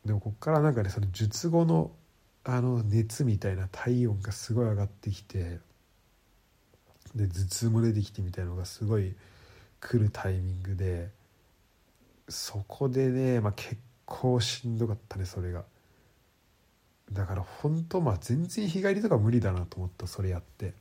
[0.04, 1.90] でもこっからなんかねその術後の
[2.44, 5.58] あの熱みたいな体温がすごい上がってきて
[7.14, 9.14] で頭痛も出てきてみたいなのがすごい
[9.78, 11.10] 来るタイミングで
[12.30, 15.64] そこでね、まあ、結構しんどかったねそれが。
[17.12, 20.72] だから本当まあ全然日帰りとか無理だなと思ったそれやって。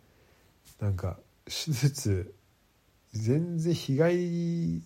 [0.80, 2.34] なんか手術
[3.14, 4.84] 全然日帰り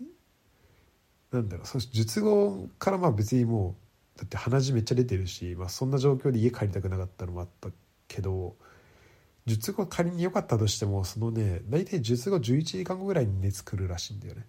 [1.31, 3.75] なんだろうそ術後からまあ別にも
[4.15, 7.69] うだって鼻血めっちゃ出てるし、まあ、そんな状況で家帰りたくなかったのもあった
[8.07, 8.55] けど
[9.45, 14.45] 術後仮に良かったとしてもそのね大体術後11時間後ぐらいに熱くるらしいんだよね。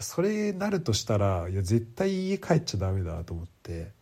[0.00, 3.92] それなるとしたらいや絶対家帰っちゃダメだと思って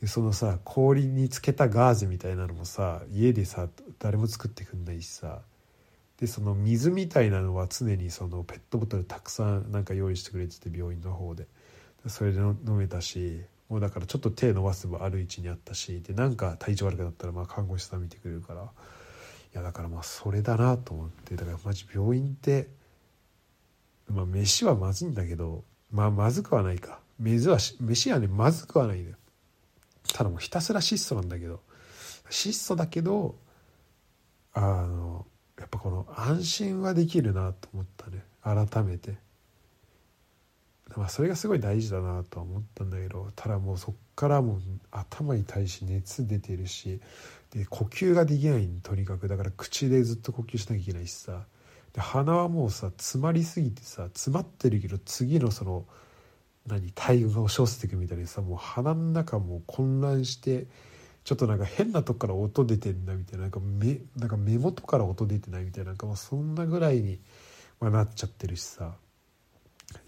[0.00, 5.42] でそのさ氷につけたガーゼみたいなのもさ家でさ誰も作ってくんないしさ
[6.24, 11.46] でその水みたいなのは常にそのペットボトルたくさんなんか用意してくれてて病院の方で。
[12.06, 18.62] それで飲めたしもうだからちょっと手伸ばせばある位置にあったしでなんか体調悪くなったらまあ看護師さん見てくれるから。
[18.62, 18.66] い
[19.52, 21.36] やだからまあそれだなと思って。
[21.36, 22.68] だからマジ病院って
[24.08, 27.00] まあ飯はまずいんだけどまあまずくはないか。
[27.18, 29.16] 飯は飯はねまずくはないんだよ。
[30.14, 31.60] ただもうひたすら質素なんだけど。
[32.30, 33.36] 質素だけど
[34.54, 35.26] あの
[35.74, 38.22] ぱこの安心はできるなと思ったね。
[38.42, 39.14] 改めて。
[40.96, 44.60] まあそれがすごい大事だなとは思ったんだけどただもうそっからもう
[44.92, 47.00] 頭に対し熱出てるし
[47.50, 49.28] で呼吸ができないとにかく。
[49.28, 51.46] だから口でずっと呼吸しなきゃいけないしさ。
[51.92, 55.84] で鼻はもうさ詰まりすぎてさ詰まってるけど次のその
[56.66, 60.66] 何体温が押し寄せていくみたいにさもう鼻の中も混乱して
[61.24, 67.18] ちょっとなんか変なとこから音出てんだみたいななんか目なんか目元から音出てないみたいななんかもうそんなぐらいに、
[67.80, 68.94] まあ、なっちゃってるしさ。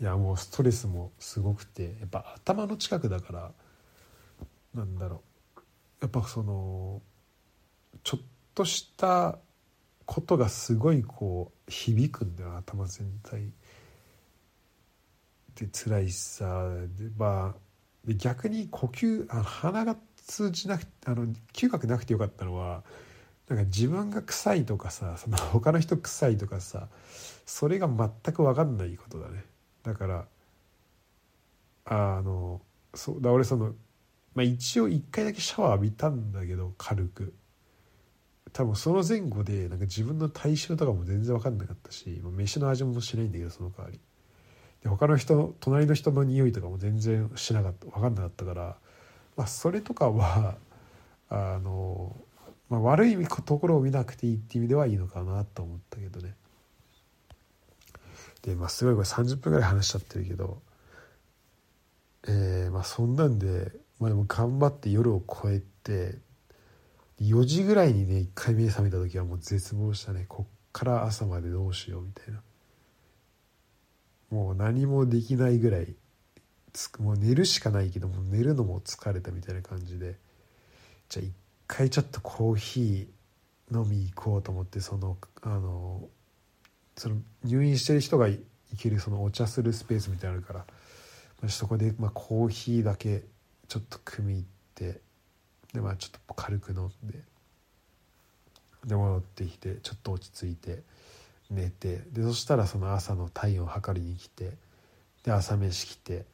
[0.00, 3.52] いやもうストレスもすごくてやっぱ頭の近くだから
[4.74, 5.22] なんだろ
[5.57, 5.61] う。
[6.02, 7.00] やっぱその
[8.02, 8.20] ちょっ
[8.55, 9.38] とした
[10.05, 13.50] ことがすごいこう響くんだよ頭全体。
[15.55, 16.68] で辛いしさ。
[16.98, 17.59] でまあ
[18.07, 22.82] で逆に呼吸あ鼻が通じなくあの嗅覚なくてよかったのは
[23.48, 26.88] なんか自分が臭いとかさその 他の人臭いとかさ
[27.46, 29.44] それが全く分かんないことだね。
[29.84, 30.26] だから
[31.84, 32.60] あの
[32.94, 33.74] そうだ俺その、
[34.34, 37.34] まあ、一応1回だけシャワー浴びたんだけど軽く。
[38.52, 44.00] 多分その前後でなんか自分の体臭とかも全然分かんなかったし飯の味もしないんだけどその代わり。
[44.82, 48.76] で他の人隣の人の匂いとかも全然しなかった分かんなかったから
[49.37, 50.57] まあ、それとかは
[51.29, 52.16] あの、
[52.68, 56.35] まあ、悪いところを見なくていいっていう意味ではいいのかなと思ったけどね。
[58.42, 60.62] でまあすごいこれ30分ぐらい話しちゃってるけど
[62.29, 66.18] えー、まあそんなんで、まあ、でも頑張って夜を越えて
[67.20, 70.27] 4時ぐらいにね一回目覚めた時はもう絶望したね。
[70.29, 72.40] こっから朝までどうしようみたいな。
[74.31, 75.94] もう何もできないぐらい。
[76.98, 80.16] もう寝るしかないけども寝るのも疲れたみたいな感じで。
[81.09, 81.32] じゃあ一
[81.66, 86.09] 回ちょっとコーヒー飲み行こうと思ってそのあの
[86.96, 88.40] その入院してる人が行
[88.78, 90.64] けるそのお茶するスペースみたいなのあるか
[91.42, 93.22] ら、そこでまあコーヒーだけ
[93.68, 94.44] ちょっと汲み入っ
[94.74, 95.01] て
[95.72, 97.18] でまあちょっと軽く飲んで
[98.86, 100.82] で戻ってきてちょっと落ち着いて
[101.51, 104.53] 寝てでそしたらその朝の体温を測りに来て
[105.24, 106.24] で朝飯来て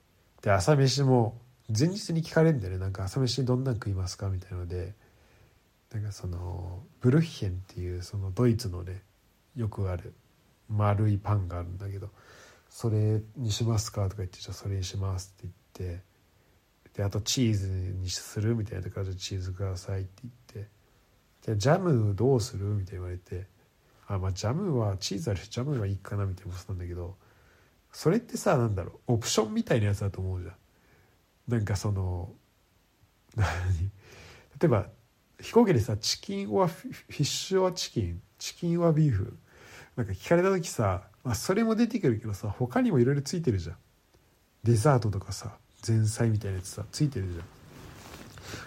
[0.43, 2.79] で朝飯も前日に聞かれるんだよね。
[2.79, 4.95] なんか朝飯どんなん食いますかみたいなので
[5.93, 9.03] なんかそのブルッヘンっていうそのドイツのね
[9.57, 10.15] よくある
[10.69, 12.09] 丸いパンがあるんだけど
[12.69, 16.03] それにしますかとか言ってじゃあそれにしますって言って
[16.95, 20.11] であとチーズにするみたいなところでチーズくださいって
[20.55, 20.71] 言って
[21.53, 23.47] でジャムどうするみたいに言われて
[24.07, 27.17] あまあジャムはチーズあるしジャムはいいかなみたいなことなんだけど
[27.93, 30.55] それってさなんだろうオプションみたいなやつだと思うじゃん。
[31.49, 32.33] なんかその
[33.37, 33.47] 何？
[34.61, 34.87] 例えば
[35.41, 39.37] 飛行機でさチキンはフィッシュはチキンチキンはビーフ。
[39.97, 43.77] なんか聞かれた時さ、まあ、それも出てくるけどさ他にもいろいろついてるじゃん。
[44.65, 47.45] デザートとかさ前菜みたいなやつさついてるじゃん。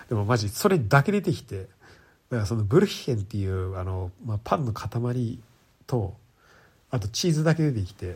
[0.09, 5.39] でもマジそれだけ出てきてだからそのブルヒヘンっていうあの、まあ、パンの塊
[5.87, 6.15] と
[6.91, 8.15] あとチーズだけ出てきて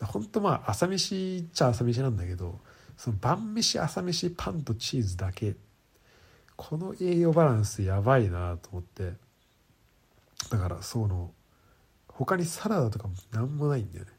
[0.00, 2.58] 本当まあ朝飯っちゃ朝飯なんだけど
[2.96, 5.54] その晩飯朝飯パンとチーズだけ。
[6.56, 9.12] この栄養バランスやばいなと思って。
[10.50, 11.32] だからその
[12.08, 14.10] 他にサラダとかも何もないんだよね。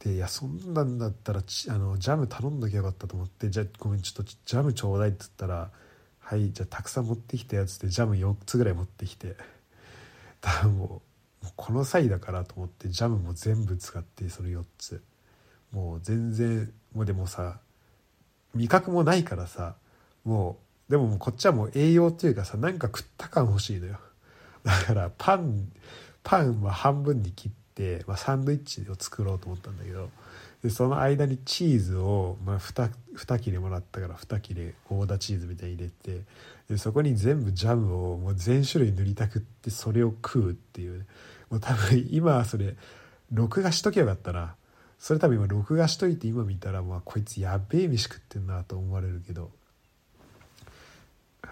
[0.00, 5.70] でいやそんなんだったらあのジャム頼んどきゃよかったと思ってじゃごめんちょっとジャムちょうだいっつったら
[6.18, 9.36] はいじゃあたくさん持ってきたやつでジャム4つぐらい持ってきて。
[10.40, 11.11] だからもう
[11.56, 15.02] この際だからと思ってジャムも全部使ってその4つ。
[15.72, 17.58] もう全然もうでもさ
[18.54, 19.76] 味覚もないからさ
[20.24, 23.98] もうでももうこっちはもう栄養というかさなんか食った感欲しいのよ。
[24.62, 25.72] だからパン
[26.22, 30.10] パンは半分に切って、まあ、サンドイッチを作ろうと思ったんだけど
[30.62, 36.22] でその間にチーズを、まあ2、2, 切れもらったから2切れゴーダチーズみたいに入れて
[36.68, 41.06] でそこに全部ジャムをもう全種類塗りたくってそれを食うっていう、ね、
[41.52, 42.76] もう多分今それ
[43.30, 44.54] 録画しとけばよかったな。
[44.98, 49.50] それ多分今録画しといて今見たらまあこいつやべえ飯食ってんなと思われるけど。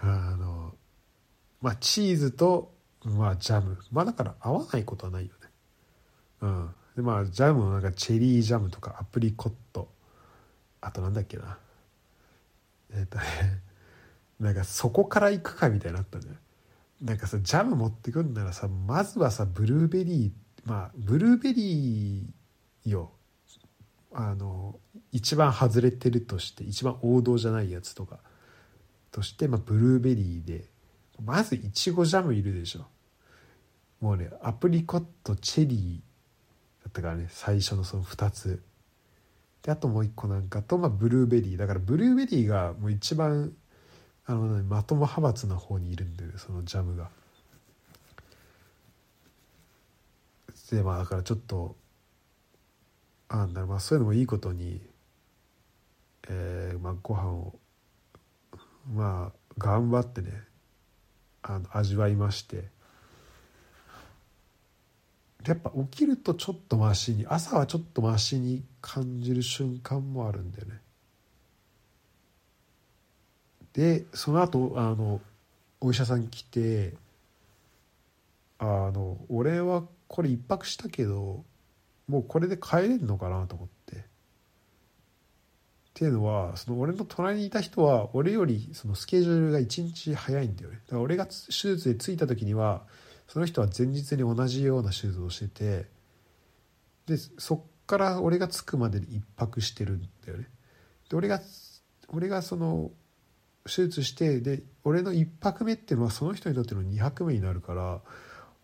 [0.01, 0.73] あの
[1.61, 2.73] まあチーズと
[3.03, 3.77] まあジャム。
[3.91, 5.49] まあだから合わないことはないよね。
[6.41, 6.69] うん。
[6.95, 9.87] でまあジャムもなんかチェリージャムとかアプリコット。
[10.81, 11.59] あとなんだっけな。
[12.91, 13.23] えっ、とね
[14.39, 16.33] なんかそこから行くかみたいになったんだよ。
[16.33, 16.39] な
[17.01, 23.11] なんかさジャム持ってくんならさまずはさブルーベリーまあブルーベリーよ。
[24.13, 24.77] あの
[25.11, 28.19] 一番外れてるとして一番王道じゃないやつとか。
[29.11, 30.65] として、まあ、ブルーベリーで
[31.23, 32.85] まずいちごジャムいるでしょ。
[33.99, 38.61] もうねアプリコットチェリーだったからね最初のその2つ。
[39.63, 41.57] であともう一個なんかと、まあ、ブルーベリー。
[41.57, 43.53] だからブルーベリーがもう一番
[44.25, 47.09] あの、まとも派閥の方にいるんだよねそのジャムが。
[50.71, 51.75] でまあだからちょっと
[53.27, 54.81] あなまあそういうのもいいことに、
[56.29, 57.59] えーまあ、ご飯を
[58.93, 60.31] まあ頑張ってね
[61.41, 62.65] あの味わいまして
[65.45, 70.79] やっぱ起きるとちょっとマシに朝はちょっとマシに感じる瞬間もあるんだよね。
[73.73, 75.21] でその後あの
[75.79, 76.93] お医者さん来て
[78.59, 81.43] 「あの俺はこれ一泊したけど
[82.07, 83.71] もうこれで帰れんのかなと思って。
[85.91, 90.79] っていうのはその俺の隣にいた人は俺よりそのスケジュールが1日早いんだよね。
[90.87, 92.81] だから俺が手術で着いた時には
[93.27, 95.85] その人は前日に同じような手術をしてて
[97.05, 100.47] でそっから俺が着くまでに1泊してるんだよね。
[101.09, 101.39] で俺が
[102.09, 102.89] 俺がその
[103.65, 108.01] 手術してで俺の1泊目っていうのはその人にとっての2泊目になるからだか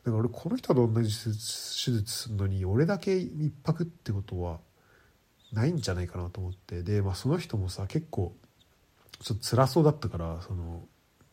[0.05, 4.59] ら俺この人と同じ手術するのに俺だけ一泊ってことは
[5.53, 8.35] ないんじゃないかなと思ってで、まあ、その人もさ結構
[9.19, 10.83] ちょっと辛そうだったからその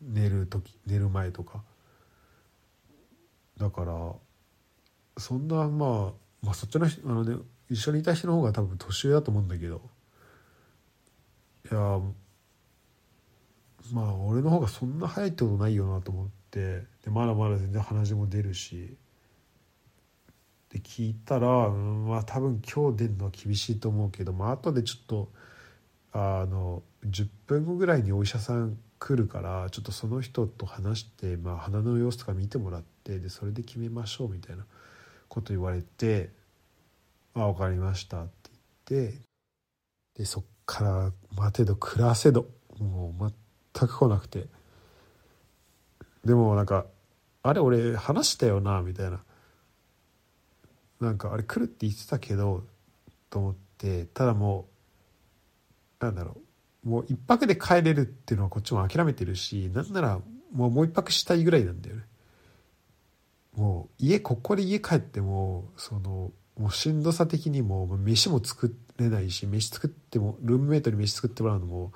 [0.02, 1.62] 寝る時寝る前とか。
[3.56, 4.12] だから
[5.16, 6.12] そんなまあ、
[6.42, 7.36] まあ、そっちのあの、ね、
[7.70, 9.80] 一緒にいた人の方が多分年上だと思うんだけど。
[11.70, 12.00] いや
[13.92, 16.34] まあ俺の方がそんな早いってことないよなと思って。
[16.54, 18.96] でまだまだ全然鼻血も出るし
[20.72, 25.28] で聞いたら、うん、まあ多分今日出るのは厳しいと思うけど、まあ後でちょっと
[26.12, 34.64] あの10分後ぐらいにお医者さん来るからちょっとその人と話して、まあ、鼻の様子とか見てもらってでそれで決めましょうみたいな
[35.28, 36.30] こと言われて
[37.34, 38.50] 「あ分かりました」って
[38.88, 39.18] 言って
[40.14, 42.46] でそっから待てど暮らせど
[42.78, 43.34] もう全
[43.80, 44.46] く来なくて。
[46.24, 46.86] でもなんか
[47.42, 49.22] あれ俺話したよなみたいな。
[51.00, 52.64] なんかあれ来るって言ってたけど
[53.30, 54.06] と思って。
[54.06, 54.66] ただも
[56.00, 56.36] うなんだろ
[56.84, 56.88] う。
[56.88, 60.20] もう一泊で帰れるっていうのはこっちも諦めてるしなんなら
[60.52, 62.02] もうもう一泊したいぐらいなんだよね。
[63.56, 71.92] もう家ここで家帰ってもそのもうしんどさ的にも飯も作れないし飯作ってもルームメイトに飯作ってもらうのも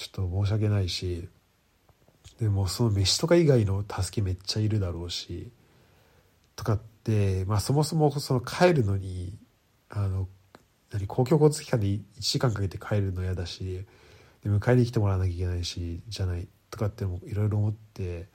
[0.00, 1.28] ちょっと申し訳ないし
[2.38, 5.50] でもその飯とか以外の助けめっちゃいるだろうし
[6.56, 9.36] とかって、まあ、そもそもその帰るのに
[9.90, 10.26] あの
[10.90, 13.84] 何公共交通機関で1時間かけて帰るの嫌だし
[14.42, 18.26] で迎えに来てもらわなきゃいけないしじゃないとかってもいろいろ思って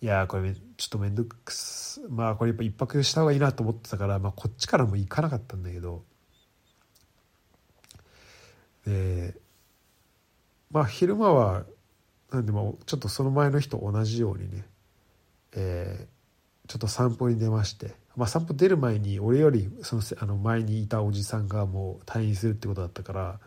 [0.00, 6.02] いやこれちょっと面倒くすまあこれやっぱ一泊した方がいいなと思ってたから、まあ、こっちからも行かなかったんだけど
[8.84, 9.40] で
[10.72, 11.64] まあ昼間は
[12.32, 14.64] なんでもちょっとその前の日と同じようにね、
[15.54, 23.40] えー、ちょっと散歩に出まして、まあ、散歩出る前に俺よりそのあの前にいたおじさんがもう退院するってことだったから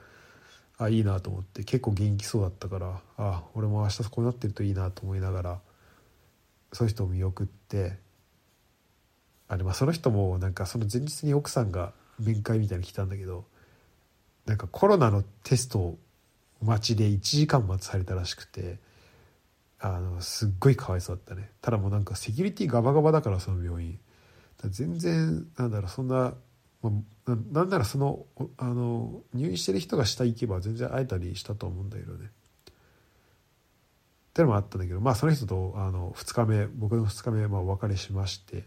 [0.78, 5.60] あいいなと思って結構元気そうだったからあ俺も明日こうなってるといいなと思いながら
[6.74, 7.98] そういう人を見送って
[9.48, 13.46] あれまあその人もなんかその前日に奥さんが面会みたいに来たんだけど
[14.46, 15.98] なんかコロナのテストを
[16.66, 18.80] 待ちで1時間待たされたらしくて
[19.80, 21.52] あのすっごいかわいそうだったね。
[21.62, 24.00] ただもうなんかセキュリティガバガバだからその病院。
[24.64, 26.34] 全然なんだろうそんな、
[26.82, 26.92] ま
[27.28, 28.26] あ、なんならその
[28.58, 32.26] あの入院してる人が下行けば全然会えたりしたと思うんだけどね。
[32.26, 32.72] っ
[34.34, 38.64] てのもあったんだけどまあその人とあの2日目僕の2日目まあお別れしまして。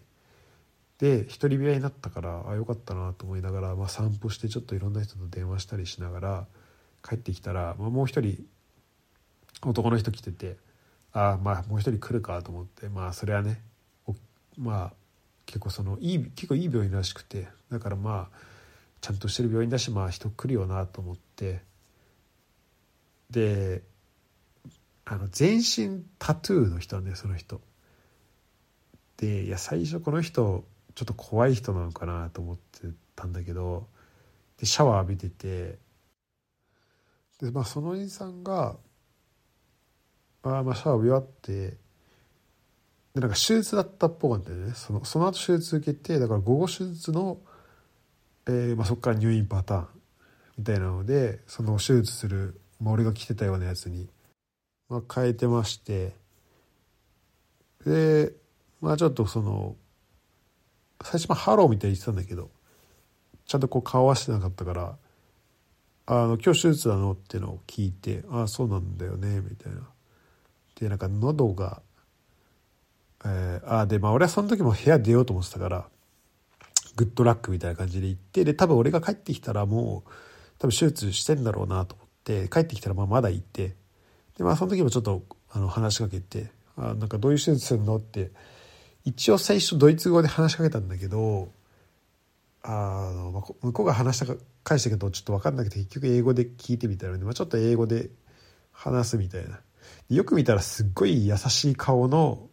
[0.99, 6.46] で一人部屋になったからあよかったなと思いながら、まあ、散歩してちょっといろんな人と電話したりしながら
[7.03, 8.44] 帰ってきたら、まあ、もう一人
[9.62, 10.57] 男の人来てて
[11.12, 13.61] ああまあもう一人来るかと思ってまあそれはね
[14.57, 14.92] まあ
[15.46, 18.36] 結構そのいい結構いい病院らしくてだからまあ
[19.01, 21.62] ちゃんとしてる病院だしまあ人来るよなと思って
[23.30, 23.82] で
[25.05, 27.61] あの全身タトゥーの人なんだよその人。
[29.16, 33.88] でいや最初この人ちょっと怖い人なのかなと思ってたんだけど
[34.59, 35.78] でシャワー浴びてて
[37.41, 38.76] で、まあ、そのおじさんが、
[40.43, 41.76] あまあ、シャワー終わって
[43.14, 44.72] でなんか手術だったっぽかったよね。
[44.74, 47.39] そのその後手術受けてだから午後手術の、
[48.47, 49.86] えーまあ、そこから入院パターン
[50.59, 54.09] みたいなのでその手術する、まあ、俺が着てたようなやつに、
[54.89, 56.14] まあ、変えてまして
[57.84, 58.32] で
[58.80, 59.76] まあちょっとその
[61.03, 62.51] 最初はハローみたいに言ってたんだけど
[63.47, 64.97] ちゃんとこう顔合わせてなかったから
[66.11, 69.82] あの今日手術なのってのを聞いてああそうなんだよねみたいな
[70.80, 71.82] でなんか喉が
[73.24, 75.88] えー、あでまあ俺はその時も部屋出ようと思ってたから
[76.96, 80.11] good luck みたいな感じで行ってで多分俺が帰ってきたらもう
[80.59, 83.74] 多分手術してんだろうなと思って帰ってきたらまあまだ行って
[84.38, 88.30] でまあその時もちょっとあの話しかけて「あなんかどういう手術するの?」って
[89.04, 91.50] 一応最初ドイツ語で話しかけたんだけど
[92.62, 94.36] あの、まあ、向こうが話したか
[94.68, 98.10] 返したけどちょっと分かんなくて結局英語で聞いてみたので、まあ、ちょっと英語で
[98.72, 99.60] 話すみたいな。
[100.10, 102.48] よく見たらすっごい優しい顔の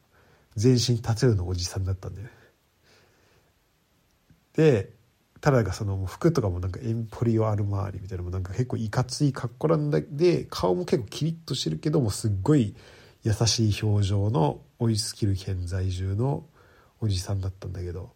[0.55, 2.33] 全身タトゥーのおじさんだったんだよね。
[4.53, 4.93] で
[5.41, 12.75] ただがその服とかもなんかエンポリオアルマーリみたいなもなんか結構いかつい格好なんだで顔も結構キリッとしてるけどもすっごい
[13.23, 16.45] 優しい表情のオイスキル県在住の
[17.01, 18.13] おじさんだったんだけど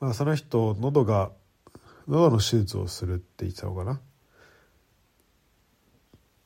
[0.00, 1.32] まあその人喉が
[2.10, 4.00] 喉の手術をするって言ってたのかな？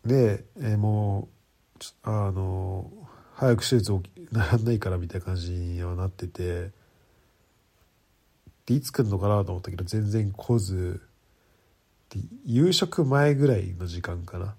[0.05, 1.29] で、えー、も
[1.81, 2.91] うあの
[3.35, 6.71] 早く手術をならないからみたいな感じにはなってて
[8.67, 11.01] でいつ来るのかなと思ったけど全然来ず
[12.11, 14.55] で夕食前ぐらいの時間かな。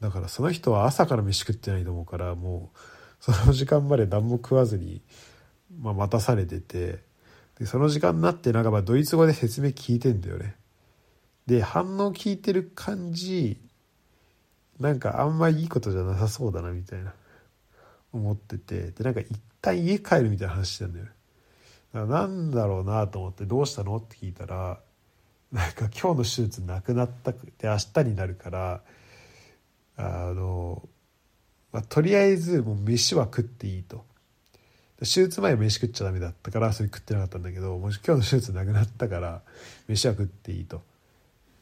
[0.00, 2.78] だからその人は朝から飯食ってないと思うからもう
[3.20, 5.02] その時間まで何も食わずに、
[5.80, 6.98] まあ、待たされてて
[7.58, 10.56] でその時間になってなんかまあドイツ語で説明聞いてんだよね。
[11.46, 13.60] で反応聞いてる感じ
[14.78, 17.14] なんかあんまいいことじゃなさそうだなみたいな
[18.12, 18.92] 思ってて。
[18.92, 19.28] でなんか一
[19.60, 21.06] 旦家帰るみたいな話してんだよ
[21.92, 24.80] だからなんだろうなと思って「どうしたの?」って聞いたら
[25.50, 28.82] なんか今日の手術なくなったくて明日になるから
[29.96, 30.86] あの、
[31.72, 34.04] まあ、とりあえずもう飯は食っていいと。
[35.00, 39.42] 手術前飯食っちゃダメだったからそれ食ってなかったんだけどもし今日の手術なくなったから
[39.86, 40.82] 飯は食っていいと。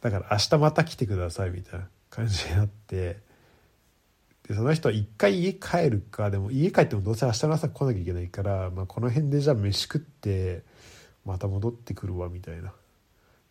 [0.01, 3.19] だから明日また来てくださいみたいな感じになって
[4.49, 10.63] でその人は一回家帰るかでも家帰ってもどうせ明日の朝来なきゃいけないから、まあ、この辺でじゃあ飯食って
[11.25, 12.73] また戻ってくるわみたいな。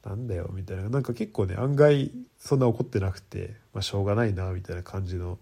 [0.05, 0.88] なんだよみたいな。
[0.88, 5.39] なんか結構ね案外そんな怒ってなくて、まあ、しょうがないなみたいな感じの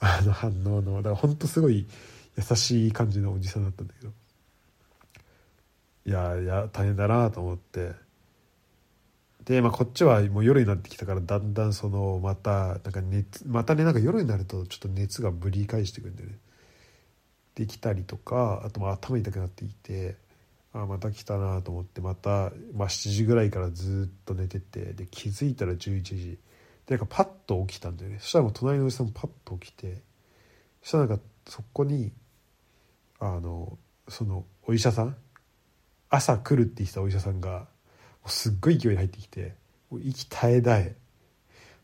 [0.00, 0.96] あの反応の。
[0.96, 1.86] だからほんとすごい
[2.38, 4.12] 優しい感じのおじさんだったんだけど。
[6.06, 7.92] いやいや大変だなと思って。
[9.44, 16.38] で、まあ、こっちはもう夜になってきたからだんだんそのまたなんか熱またねなんか夜になるとちょっと熱がぶり返してくるんでね。
[17.56, 20.16] できたりとかあとまあ頭痛くなっていて
[20.72, 26.38] あまた来たなと思ってまた、まあ、7時ぐらいからずっと寝ててで気づいたら11時。
[26.86, 28.18] でなんかパッと起きたんだよね。
[28.20, 30.02] そしたらもう隣のおじさんもパッと起きて
[30.80, 32.12] そしたらなんかそこに
[33.20, 35.16] あのそのお医者さん？
[36.10, 37.66] 朝来るって言ってたお医者さんが
[38.26, 39.54] すっごい勢いで入ってきて
[39.92, 40.96] 息絶え絶え。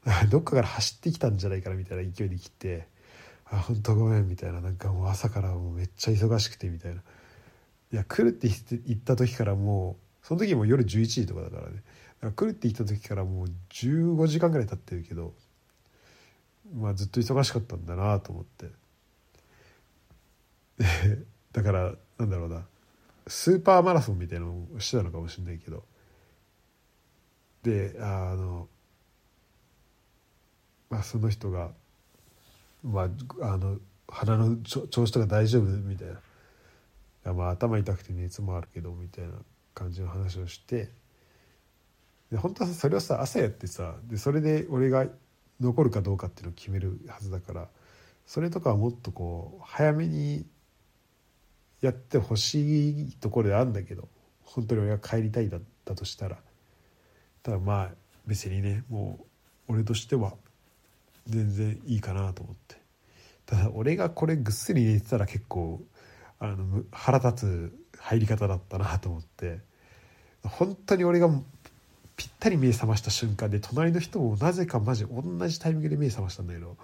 [0.28, 2.86] どっかから走ってきたんじゃないかなみたいな勢いで来て
[3.46, 4.60] 「あ本当ごめん」みたいな。
[4.60, 7.02] なんかもう朝からもうめっちゃ忙しくてみたいな。
[7.92, 8.48] いや来るって
[8.86, 11.82] 言った時からもうその時も夜11時とかだからね。
[12.20, 15.34] から来るって言った時からもう15時間ぐらい経ってるけど
[16.74, 18.83] まあずっと忙しかったんだなと思って。
[21.52, 22.66] だからなんだろうな。
[23.26, 25.84] スーパーマラソンみたいなのをしてたのかもしれないけど。
[27.62, 28.68] であの
[30.90, 31.72] まあその人が
[32.82, 33.08] まあ
[33.52, 36.08] あの鼻の調子とか大丈夫みたい
[37.24, 37.32] な。
[37.32, 39.32] まあ頭痛くて熱もあるけどみたいな
[39.74, 40.90] 感じの話をして。
[42.30, 45.06] で本当はそれをさ朝やってさでそれで俺が
[45.60, 47.68] 残るかどうかっていうのを決めるはずだから
[48.26, 50.46] それとかはもっとこう早めに
[51.84, 54.08] やってほしいところであるんだけど
[54.44, 56.38] 本当に俺が帰りたいだったとしたら。
[57.42, 57.90] ただまあ
[58.26, 59.18] 別にねも
[59.68, 60.32] う俺としては
[61.26, 62.76] 全然いいかなと思って。
[63.46, 65.82] ただ俺がこれぐっすり寝てたら結構
[66.38, 69.60] あの腹立つ入り方だったなと思って。
[70.42, 71.28] 本当に俺が
[72.16, 76.76] ぴったり目覚ました瞬間で隣の人もなぜかマジ同じタイミングで目覚ましたんだけど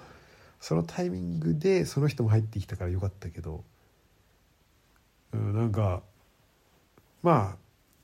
[0.61, 3.65] そのタイミングでその人も入ってきたからよかったけど、
[5.33, 6.03] うん、なんか
[7.23, 7.57] まあ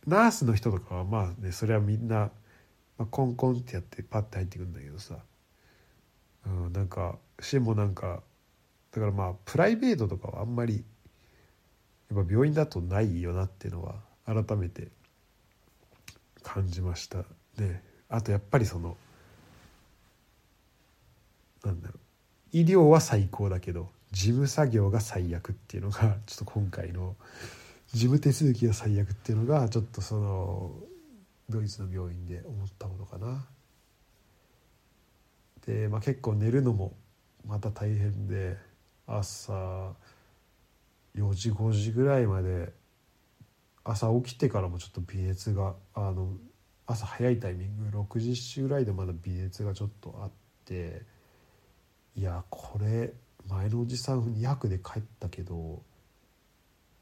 [0.07, 2.31] ナースの人とかはまあねそれはみんな、
[2.99, 5.17] まあ、コンコンってやってパッて入ってくるんだけどさ、
[6.47, 8.23] うん、なんかしもなんか
[8.93, 10.85] だからまあプライベートとかはあんまり
[12.11, 14.89] やっぱ病院だとないよなっていうのは改めて
[16.43, 17.19] 感じました。
[17.59, 17.83] ね。
[18.09, 18.97] あとやっぱりその
[21.65, 21.99] なんだろう
[22.53, 27.17] 医療は最高だけど事務作業が最悪っていうのがちょっと今回の
[27.93, 30.73] 事務手続きが最悪っていうのがちょっとその
[31.51, 33.47] ドイツの病院で思ったことかな。
[35.67, 36.95] で、まあ、結構寝るのも
[37.47, 38.57] また大変で
[39.07, 39.53] 朝
[41.15, 42.73] 4時5時ぐらいまで
[43.85, 46.31] 朝起きてからもちょっと微熱があの
[46.87, 50.31] 朝早いタイミング6時時ぐらいでまだ微熱がちょっとあっ
[50.65, 51.03] て
[52.17, 53.13] いやこれ
[53.49, 55.83] 前のおじさん2泊で帰ったけど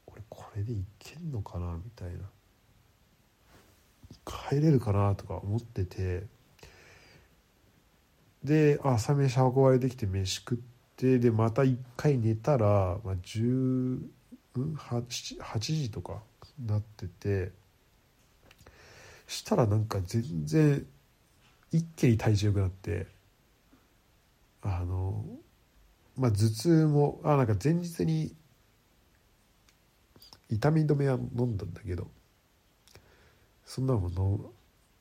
[0.07, 2.29] 俺これでいけんのかなみたいな。
[4.25, 6.23] 帰れるかなとか思ってて。
[8.43, 10.57] で朝飯運ばれてきて飯食っ
[10.97, 13.99] てでまた一回寝たら、まあ、10
[14.55, 16.21] 8, 8時とか
[16.65, 17.65] なってて。
[19.27, 20.85] したらなんか全然
[21.71, 23.07] 一気に体重良くなって
[24.61, 25.25] あの
[26.17, 28.33] まあ頭痛もあなんか前日に
[30.49, 32.07] 痛み止めは飲んだんだけど
[33.65, 34.39] そんなもの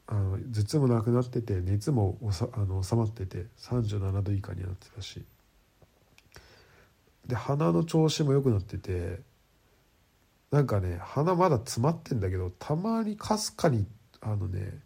[0.06, 5.24] あの頭痛もなくなってて熱もおさあの収まってて37度以下になってたし。
[7.26, 9.20] で鼻の調子も良くなってて
[10.50, 13.86] なんかね鼻まだ詰まってんだけどたまにかすかに
[14.20, 14.78] あのね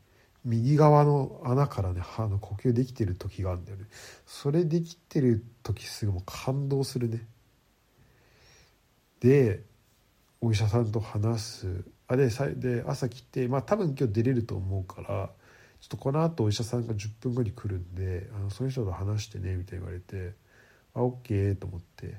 [0.49, 3.85] 右側の穴からね歯の呼吸できてる時があるんだよね。
[4.27, 7.27] それできてる時すぐもう感動するね。
[9.21, 9.63] で
[10.41, 11.85] お医者さんと話す。
[12.07, 15.31] あでで朝来てまあ多分今日出れると思うから
[15.81, 20.35] ちょっとこのあとお医者さんが10分後に来るんであのその人と話してねみたいに言われて
[20.95, 22.15] あオッケーと思って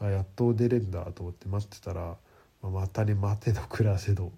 [0.00, 2.16] あやっと出れるんだと思って待ってたら
[2.62, 4.32] まあ、またね待てど暮らせど、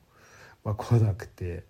[0.65, 1.65] まあ、来なくて。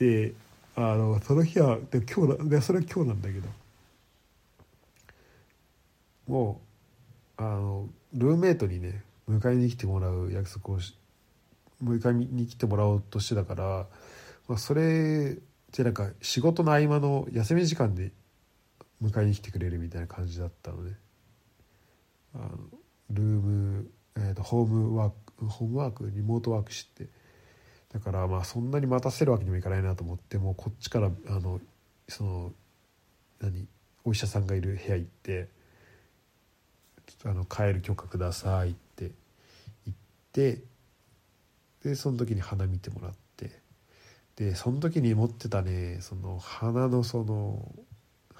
[0.00, 0.32] で
[0.74, 3.48] あのその日はで今日でそれは今日なんだけど。
[6.30, 6.60] も
[7.38, 10.96] うあのルーメイトにね迎えに来てもらう約束をし
[11.82, 13.86] 迎えに来てもらおうとしてたから、
[14.46, 15.34] まあ、それ
[15.72, 18.12] でなんか仕事の合間の休み時間で
[19.02, 20.92] 迎えに来てくれるみたいな感じだったので、
[22.34, 22.48] あの
[23.10, 27.06] ルームえーと、ホームワークホームワークリモートワークして。
[27.92, 31.60] だからまあそんなに待たせるわけにもいかないなと思ってもうこっちからあの
[32.08, 32.52] その
[33.40, 33.66] 何
[34.04, 35.48] お医者さんがいる部屋行って
[37.24, 39.10] 「あの帰る許可ください」って
[39.86, 39.96] 言っ
[40.32, 40.62] て
[41.82, 43.50] でその時に鼻見てもらって
[44.36, 47.74] でその時に持ってたねその鼻のその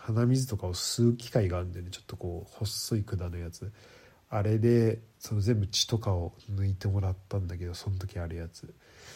[0.01, 1.89] 鼻水とかを吸う機械があるんでね。
[1.91, 3.71] ちょっとこう細い管のやつ。
[4.31, 8.73] あれでその全部血とかを抜いてもらったんだけどその時あるやつ。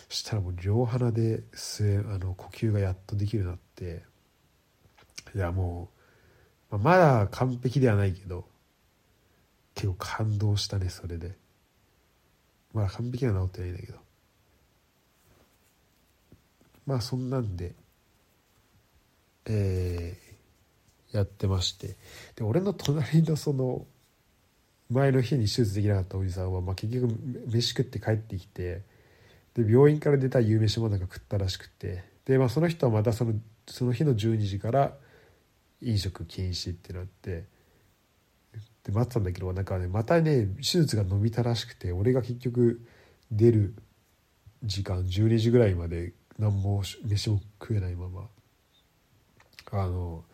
[0.08, 4.02] したらもう両鼻で吸えあの呼吸がやっとできるようになって
[5.34, 5.90] いやも
[6.70, 8.46] う、まあ、まだ完璧ではないけど
[9.74, 11.32] 結構感動したねそれで。
[12.72, 13.98] まだ完璧には治ってないんだけど。
[16.86, 17.74] まあそんなんで
[19.46, 21.96] えー、やってまして。
[22.36, 23.86] で俺の隣のその
[24.90, 27.14] 前の日に手術できなかったおじさんは、まあ、結局
[27.46, 28.82] 飯食って帰ってきて
[29.54, 32.04] で病院から出た夕飯もなんか食ったらしくて。
[32.24, 33.34] で、まあ、その人はまたその
[33.66, 34.94] その日の12時から
[35.80, 37.44] 飲食禁止ってなって。
[38.84, 42.82] で待ってたんだけどなんかねまたね手術が伸びたらしくて俺が結局
[43.32, 43.74] 出る
[44.62, 48.28] 時間12時ぐらいまで何も飯も食えないまま
[49.72, 50.24] あの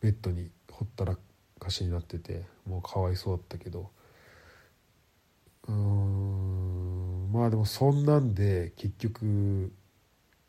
[0.00, 1.18] ベッドにほったら
[1.60, 3.90] かしになっててもうかわいそうだったけど。
[5.68, 6.47] うん。
[7.30, 9.72] まあでもそんなんで結局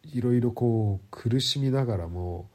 [0.03, 2.49] いろいろこう苦しみながらも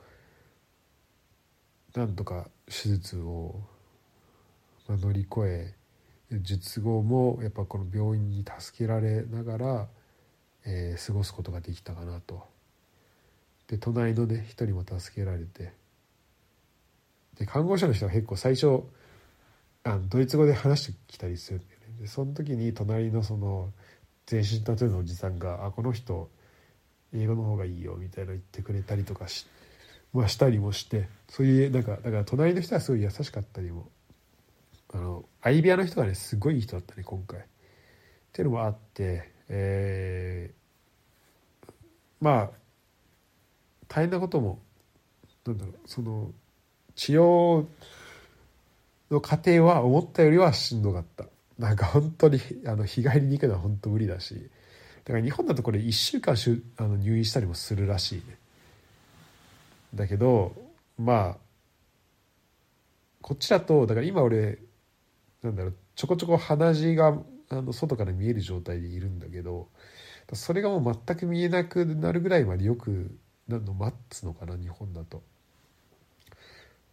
[1.94, 3.60] なんとか手術を
[4.88, 5.74] 乗り越え
[6.40, 9.88] 術後もやっぱこの病院に助けられながら、
[10.64, 12.42] えー、過ごすことができたかなと。
[13.68, 15.72] で隣のね一人も助けられて
[17.38, 18.82] で看護師の人は結構最初
[19.84, 23.72] あのドイツ語で話してきたりするんだよねでその時に隣のその
[24.26, 26.30] 全身タトゥーのおじさんが「あこの人
[27.12, 29.46] 英語の方がいいよ」みたいな言ってくれたりとかし,、
[30.12, 33.88] まあ、したりもしてそういうなんかだから隣の人はすごい優しかったりも
[34.92, 37.40] あの相部屋の人がねすごいいい人だったね今回。
[37.40, 37.42] っ
[38.32, 41.74] ていうのもあって、えー、
[42.20, 42.50] まあ
[43.86, 44.60] 大変なことも
[45.46, 46.32] なんだろうその
[46.96, 47.66] 治療
[49.10, 51.26] の過程は思ったよりはしんどかった
[51.58, 54.50] なんか本当にあの日帰りに行くのは本当無理だし
[55.04, 58.36] だから日本だとこれ1週間しゅあの入院したりもするらしいね
[59.94, 60.52] だけど
[60.98, 61.36] まあ
[63.20, 64.58] こっちだとだから今俺
[65.42, 67.16] なんだろうちょこちょこ鼻血が
[67.50, 69.68] あの外から見える状態でいるんだけど
[70.32, 75.22] それがもう全く見えなくなるぐらいまでよく何の待つのかな日本だと。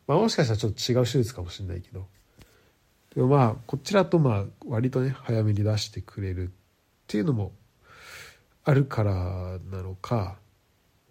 [0.08, 2.06] まあ、もしかしたらちょっと違う手術かもしれないけど
[3.16, 6.52] でもまあこちらとまあ割とね早めに出してくれるっ
[7.08, 7.52] ていうのも
[8.64, 10.38] あるからなのか、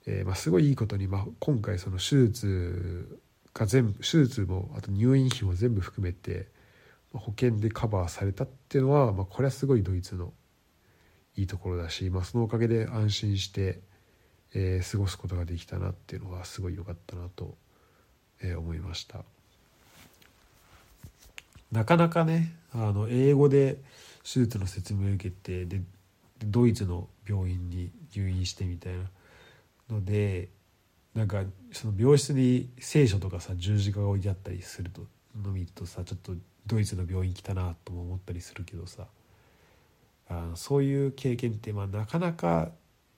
[0.06, 3.20] えー、まあすごいいいことに、まあ、今回その手術
[3.52, 6.48] が全部手術もあと入院費も全部含めて
[7.12, 10.32] 保険でカバーされたっていうのは、まあ、これはすごいドイツの
[11.36, 13.80] いいところだし、まあ、そのおかげで安心して
[14.54, 17.56] えー、過ごすことができたなっていうのがすごい良かったなと、
[18.42, 19.24] えー、思いました。
[21.72, 23.78] なかなかねあの英語で
[24.22, 25.80] 手術の説明を受けてで
[26.44, 29.04] ドイツの病院に入院してみたいな
[29.90, 30.48] ので
[31.14, 31.42] なんか
[31.72, 35.02] その病室に聖書とかさ十字架が置いてあったりすると
[35.42, 36.32] の見るとさちょっと
[36.66, 39.06] ドイツの病院来たなとも思ったりするけどさ
[40.28, 42.70] あのそういう経験ってまあなかなか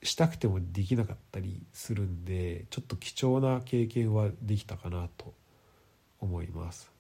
[0.02, 5.32] したくてもできなかったりするんでちょっと貴重な経験はできたかなと
[6.18, 6.91] 思います。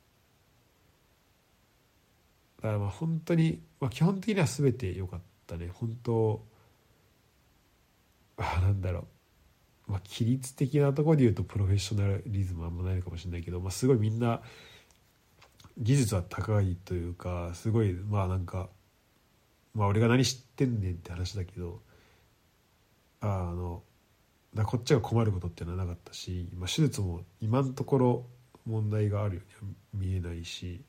[2.62, 5.70] だからまあ本当に、まあ、基本的には全て良かったね。
[5.74, 6.44] 本当
[8.36, 9.08] あなんだろ
[9.88, 9.92] う。
[9.92, 14.40] まあ規律的なところで言うとプロフェッショナリズムあんまないのかもしれないけど、まあ、すごいみんな
[15.76, 18.68] 技術は高いというかすごいまあなんか
[19.74, 21.80] まあ俺が何知ってんねんって話だけど
[23.20, 23.82] あの
[24.54, 28.26] だこっちが困ることっていうのはなかったし、まあ、手術も今のところ
[28.66, 30.84] 問題があるようには見えないし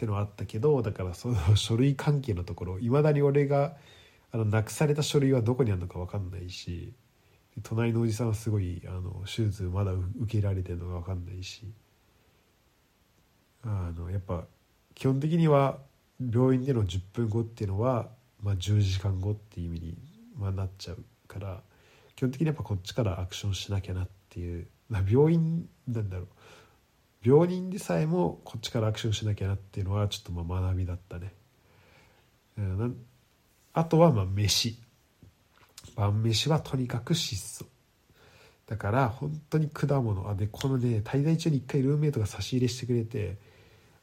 [0.00, 3.76] ってのはあったけどだからその 書類関係のところいまだに俺が
[4.32, 6.94] あのなくされた書類はどこにあるのか分かんないし
[7.62, 11.70] 隣のおじさんはすごいあの手術まだ受けられてるのが分かんないし
[13.62, 14.46] あのやっぱ
[14.94, 15.78] 基本的には
[16.18, 18.08] 病院での10分後っていうのは、
[18.42, 19.98] まあ、10時間後っていう意味に、
[20.38, 21.60] まあ、なっちゃうから
[22.16, 26.28] 基本的にやっぱこっちからアクションしなきゃなっていう病院なんだろう
[27.22, 31.32] 病人でさえもこっちからアクションしなきゃなっていうのはちょっとまあ学びだったね。
[33.72, 34.78] あとはまあ飯。
[35.96, 37.66] 晩飯はとにかく質素。
[38.66, 40.30] だから本当に果物。
[40.30, 43.36] あでこのね滞在中に1回ルーメイトが差し入れしてくれて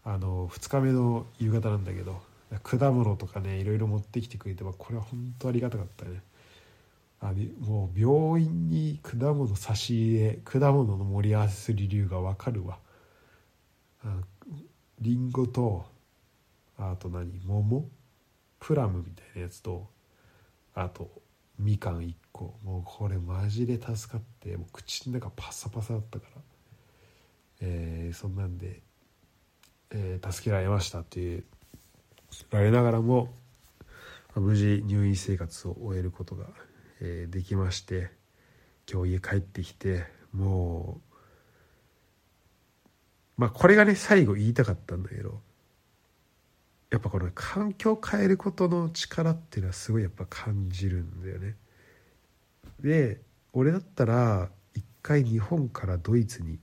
[0.03, 2.22] あの2日目の夕方なんだけど
[2.63, 6.22] 果物とかねいろいろ持ってきてくれて、これは本当ありがたかったね。
[7.20, 12.78] あもう病院に果物差し入れ果物の盛り合わせする理由が分かるわ。
[15.00, 15.32] りん。
[15.32, 15.86] ごと
[16.78, 17.39] あと何？
[17.45, 17.89] 桃？
[18.60, 19.88] プラムみたいなやつと
[20.74, 21.10] あと
[21.60, 22.58] みかん1個。
[22.64, 24.58] もうこれマジで助かって。
[24.58, 26.41] もう口の中パサパサだったから。
[27.62, 28.82] えー、そんなんで、
[29.91, 31.43] えー、助けられましたっていう。
[32.52, 33.34] られながらも
[34.36, 36.45] 無事入院生活を終えることが、
[37.02, 38.16] えー、できまして。
[38.89, 41.07] 今日家帰ってきてもう
[43.38, 45.42] まあこれがね最後言いたかったんだけど
[46.90, 51.56] やっぱこの環境を変えることの力っていうのはすごいやっぱ感じるんだよね。
[52.80, 53.22] で
[53.54, 56.60] 俺だったら一回日本からドイツに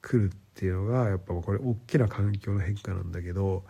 [0.00, 3.64] 来るっていうのがやっぱこれ大きな環境の変化なんだけど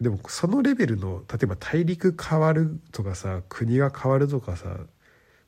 [0.00, 4.78] でもそのレベルの例えば大陸変わるとかさ国が変わるとかさ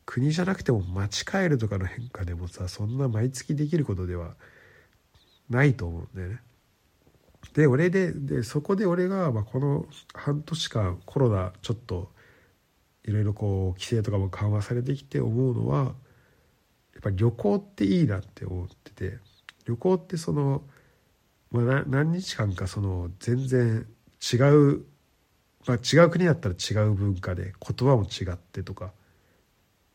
[0.04, 4.36] 国じゃなくても町変えるとかの変化でもさそんな毎月できることではない
[5.50, 6.40] ないと思うんだよね。
[7.54, 12.10] で俺ででそこで俺が、まあ、この半年間コロナちょっと
[13.04, 15.94] いろいろこう規制とかも緩和されてきて思うのは
[16.94, 19.18] やっぱ旅行っていいなって思ってて
[19.64, 20.62] 旅行ってその、
[21.50, 23.86] まあ、何日間かその全然
[24.32, 24.84] 違う、
[25.66, 28.92] まあ、違う国だったら違う文化で言葉も違ってとか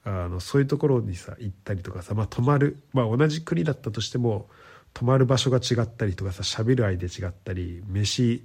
[0.03, 4.49] あのそういうところにさ行ったりとかさ、まあ、泊まる、まあ、同じ国だったとしても
[4.95, 8.43] 泊まる場所が違ったりとかさ喋る相手違ったり飯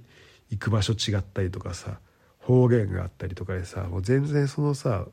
[0.49, 1.99] 行く場所違ったりとかさ
[2.39, 5.05] 方言があったりとかでさもう全然そのさ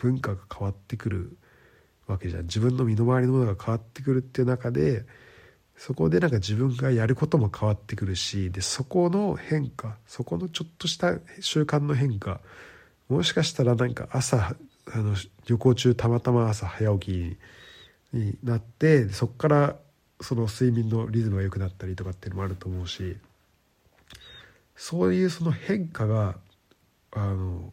[0.00, 1.36] 文化が変わってくる
[2.06, 2.44] わけじゃん。
[2.44, 5.04] 自分の身の回りのものが変わってくるっていう中で
[5.76, 12.40] そこでなんか自分がやることも変わってくるしでそこの変化そこのちょっとした習慣の変化
[13.10, 14.56] もしかしたらなんか朝
[14.90, 15.14] あの
[15.46, 17.36] 旅行中たまたま朝早起
[18.12, 19.76] きになってそこから
[20.20, 23.16] その睡眠のリズムが良くなったりとかっていうのもあると思うし
[24.76, 26.36] そういうその変化が
[27.12, 27.72] あの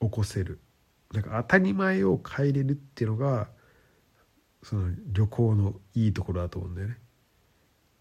[0.00, 0.58] 起こせる。
[1.12, 3.46] なんか当たり前を変えれるっていうのが
[4.64, 6.94] その旅行のいいところだと思うんだよね。
[6.94, 6.96] っ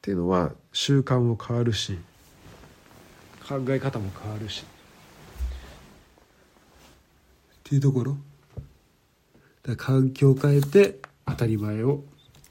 [0.02, 2.00] ていうのは習慣も変わるし
[3.48, 4.64] 考え方も変わるし。
[4.64, 4.66] っ
[7.64, 8.18] ていうところ。
[9.62, 12.04] だ環境を変えて当たり前を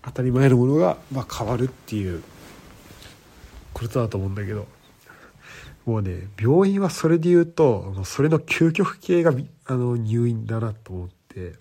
[0.03, 2.23] 当たり前のものが、まあ、変わるっていう。
[3.73, 4.67] ことだと思うんだけど。
[5.85, 9.33] もうね病院はそれで言うとそれの究極系が
[9.65, 11.55] あの入院だなと思って。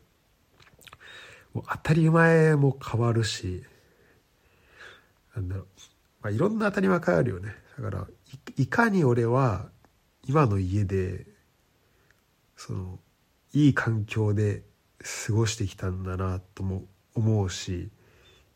[1.53, 3.63] もう当たり前も変わるし。
[5.35, 5.65] なんだろう、
[6.21, 7.55] まあ、いろんな当たり前変わるよね。
[7.77, 8.07] だから
[8.57, 9.69] いかに俺は
[10.27, 11.25] 今の家で
[12.55, 12.99] その
[13.53, 14.63] いい環境で
[15.27, 16.83] 過ごしてきたんだなとも
[17.15, 17.89] 思うし。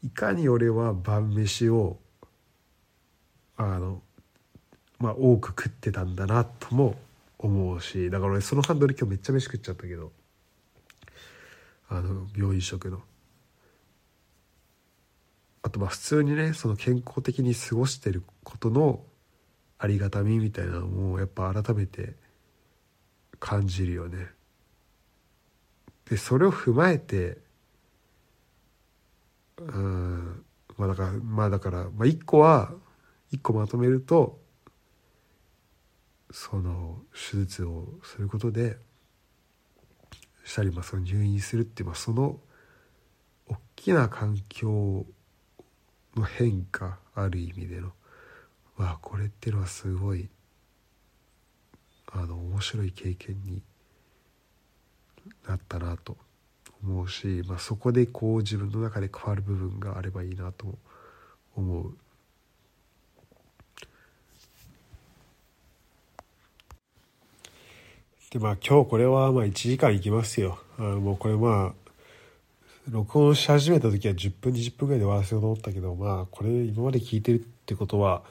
[0.05, 1.97] いかに俺は晩飯を
[3.57, 4.03] あの
[4.99, 6.95] まあ多く食ってたんだなとも
[7.39, 10.11] 思うしだから俺そのハンドル今日めっちゃ飯食っちゃったけど
[11.89, 13.01] あの病院食の。
[15.63, 19.01] あとまあ普通にねその健康的に過ごしてることの
[19.79, 22.13] ありがたみみたいなのもやっぱ改めて
[23.39, 24.27] 感じるよね。
[26.07, 27.39] でそれを踏まえて
[29.59, 30.45] うん。
[30.77, 32.73] まあだからまあだから、まあ、一個は
[33.31, 34.39] 一個まとめると
[36.31, 38.77] その手術をすることで
[40.43, 42.39] したり、まあ、その入院するっていう、まあ、その
[43.47, 45.05] 大きな環境
[46.15, 47.93] の変化ある意味での。
[48.77, 50.29] わあこれっていうのはすごい
[52.11, 53.61] あの面白い経験に
[55.47, 56.17] なったなと。
[56.85, 60.77] 思うし、まあ、そこでこう自分の中で変わる部分があればいいなと
[61.55, 61.93] 思う。
[68.31, 70.59] でまあ今日これはまあ1時間いきますよ。
[70.77, 71.85] あもうこれまあ
[72.89, 78.21] 録音し始めた時は10分20分ぐらいで終わらせようと思ったけどまあこれ今まで聞いてるってことは、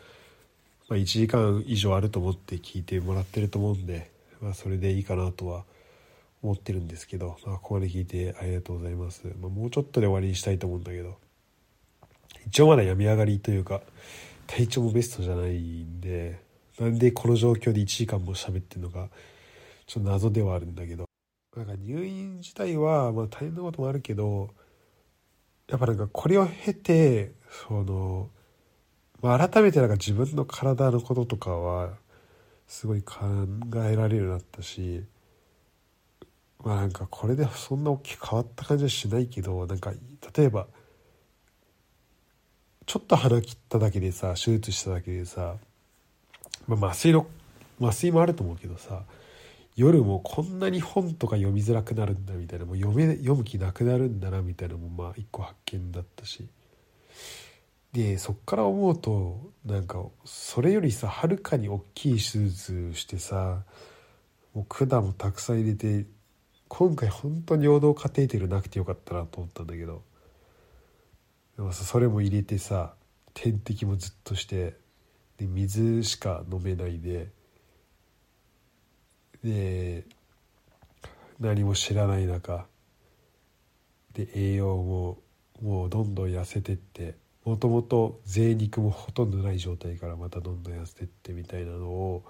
[0.89, 5.65] まあ、1時間以上あると思って聞いてもらってると思うんで、まあ、それでいいかなとは
[6.45, 9.27] 思ってるんですけど、まあ、ここまで聞いてありがとうございます。
[9.41, 11.17] まあ、もうちょっとで終わりにしたいと思うんだけど、
[12.47, 13.81] 一応まだ病み上がりというか、
[14.47, 16.39] 体調もベストじゃないんで、
[16.79, 19.09] なんでこの状況で1時間も喋ってるのか、
[19.87, 21.07] ちょっと謎ではあるんだけど、
[21.57, 24.51] なんか入院自体は、まあ大変なこともあるけど、
[25.69, 27.33] やっぱなんかこれを経て、
[27.67, 28.29] その、
[29.23, 31.95] まあ、改めてなんか自分の体のこととかは、
[32.67, 33.25] すごい考
[33.77, 35.05] えられるようになったし
[36.65, 39.93] まあなんかこれでそんな大きく変わった感じはしないけどなんか
[40.37, 40.67] 例えば
[42.87, 45.57] ちょっと鼻切っただけでさ手術しただけでさ、
[46.67, 47.27] まあ、麻酔の
[47.81, 49.03] 麻酔もあると思うけどさ
[49.77, 56.49] 夜もこんなに本とか読みづらくなるんだみたいなもう読め読む気なくなるんだなみたいなのもまあ一個発見だったし。
[57.93, 63.62] でそっから思うとなんかそれよりさはるかに大きい手術してさ
[64.53, 66.05] もう管もたくさん入れて
[66.77, 70.03] 今回本当に尿道カテーテルなくてよかったなと思ったんだけど。
[71.57, 72.95] でもそれも入れてさ
[73.33, 74.75] 点滴もずっとして
[75.39, 77.29] で水しか飲めないで
[79.45, 80.05] で
[81.39, 82.66] 何も知らない中
[84.14, 85.18] で栄養も
[85.62, 92.25] もうどんどん痩せてってもともと贅肉もほとんどない状態からまたどんどん痩せてってみたいなのを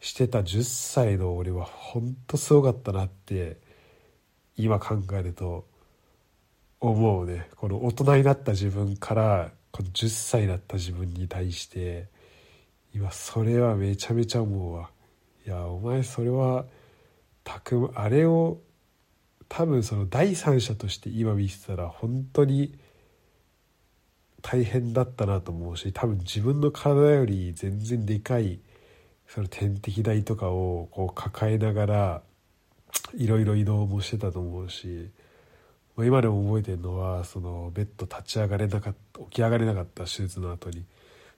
[0.00, 3.56] してた10歳の俺は本当すごかったなって
[4.56, 5.66] 今考えると
[6.80, 7.48] 思うね。
[7.56, 12.08] この大人になった自分からこの10歳だった自分に対して
[12.94, 14.90] 今それはめちゃめちゃ思うわ。
[15.46, 16.64] いやお前それは
[17.44, 18.58] たくあれを
[19.48, 22.78] 多分その第三者として今見てたら本当に
[24.42, 28.60] 大変だったなと思うし多分自分の体より全然でかい
[29.28, 32.22] その点滴台とかをこう抱えながら
[33.16, 35.10] いろいろ移動もしてたと思うし
[35.96, 40.84] ま今でも覚えてるのはそのベッド立ち上がれなかった起き上がれなかった手術の後に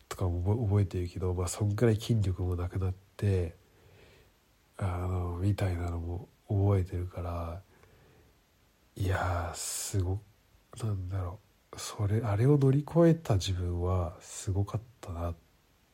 [0.09, 3.55] とかも覚えてるけど、まあ、そんくらい筋力もなくなって
[4.79, 7.61] あのみたいなのも覚えてるから
[8.97, 10.19] いやすご
[10.83, 11.39] なんだろ
[11.73, 15.35] うそれあれを乗り越えた自分はすごかったなっ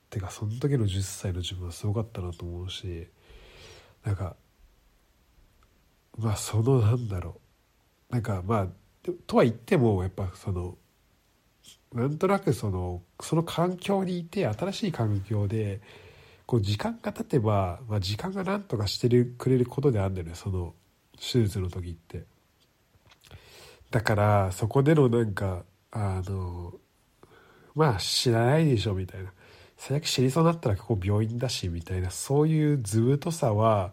[0.08, 3.08] てかその時の10歳の自分はすごかったなと思うし
[4.04, 4.36] なんか
[6.18, 7.40] まあそのなんだろ
[8.10, 8.68] うなんかまあ
[9.26, 10.76] とは言ってもやっぱその
[11.92, 15.80] なんとなくそのその環境にいて新しい環境で
[16.46, 20.74] こう時間が経てば、まあ、時間が何とかしてるくれることであるんだよねその
[21.16, 22.24] 手術の時って。
[23.90, 26.74] だからそこでのなんかあの
[27.76, 29.32] まあ知らないでしょみたいな
[29.76, 33.92] 最悪死にそうになったらここ病院だしみたいなそういう図太さは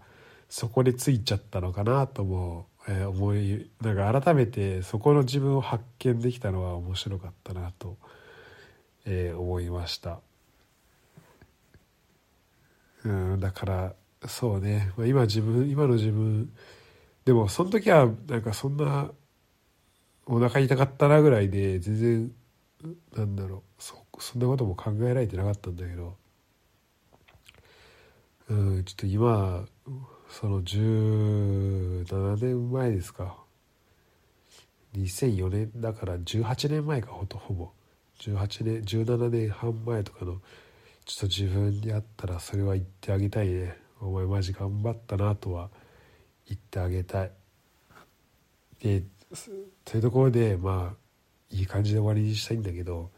[0.51, 7.97] そこでついちゃったのかなとも、えー、思いなんか改めてそこの自分を発見できたのは面白かったなと、
[9.05, 10.19] えー、思いました。
[13.05, 13.93] うんだから
[14.27, 16.51] そうね、まあ、今自分今の自分
[17.23, 19.09] でもその時はなんかそんな
[20.25, 22.31] お腹痛かったなぐらいで全然
[23.15, 26.17] なんだろうそそんなことも考えられてなかったんだけど
[28.49, 29.65] うんちょっと今
[30.31, 33.35] その17年前ですか。
[34.95, 37.69] 2004年だから18年前かほとほぼ。
[38.21, 40.37] 18年17年半前とかの
[41.05, 43.75] ちょっと自分にあったらそれは言ってあげたいね。
[43.99, 45.69] お前マジ頑張ったなとは
[46.47, 47.31] 言ってあげたい。
[48.81, 49.03] で
[49.83, 53.09] というところでまあいい感じで終わりにしたいんだけど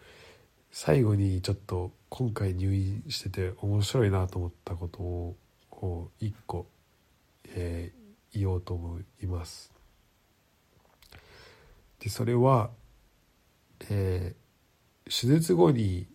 [0.72, 5.36] 最後にちょっと今回入院してて面白いなと思ったことを
[5.70, 6.66] こう一個
[7.54, 9.72] えー、言おうと思います。
[12.00, 12.70] でそれは、
[13.90, 16.08] えー、手術後に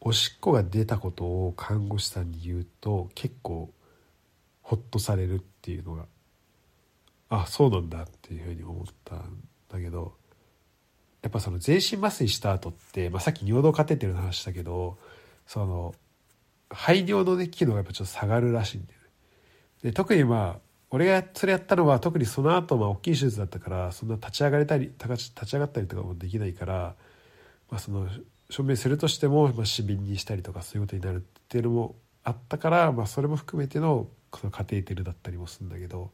[0.00, 3.70] おしっこが出たことを看護師さんに言うと結構
[4.62, 6.06] ホッとされるっていうのが
[7.28, 10.14] あそうなんだっていうふうに思ったんだけど
[11.22, 14.96] やっぱその全身麻酔した後って、まあ、さっき尿道カテーテルの話したけど
[15.46, 15.94] その
[16.70, 18.99] 排尿の、ね、機能がやっぱちょっと下がるらしいんだよ
[19.82, 20.60] で特にまあ
[20.90, 26.94] 俺がそれやったのは特にその後まあ大きい手術だったからそんな立ち上がれたり立ち上がったりとかもできないから、
[27.70, 28.08] まあ、その
[28.50, 36.10] 証明するとしても、まあ、死瓶にしたりとかそういうことになるっていうのもあったから、まあ、それも含めてのこのカテーテルだったりもするんだけど。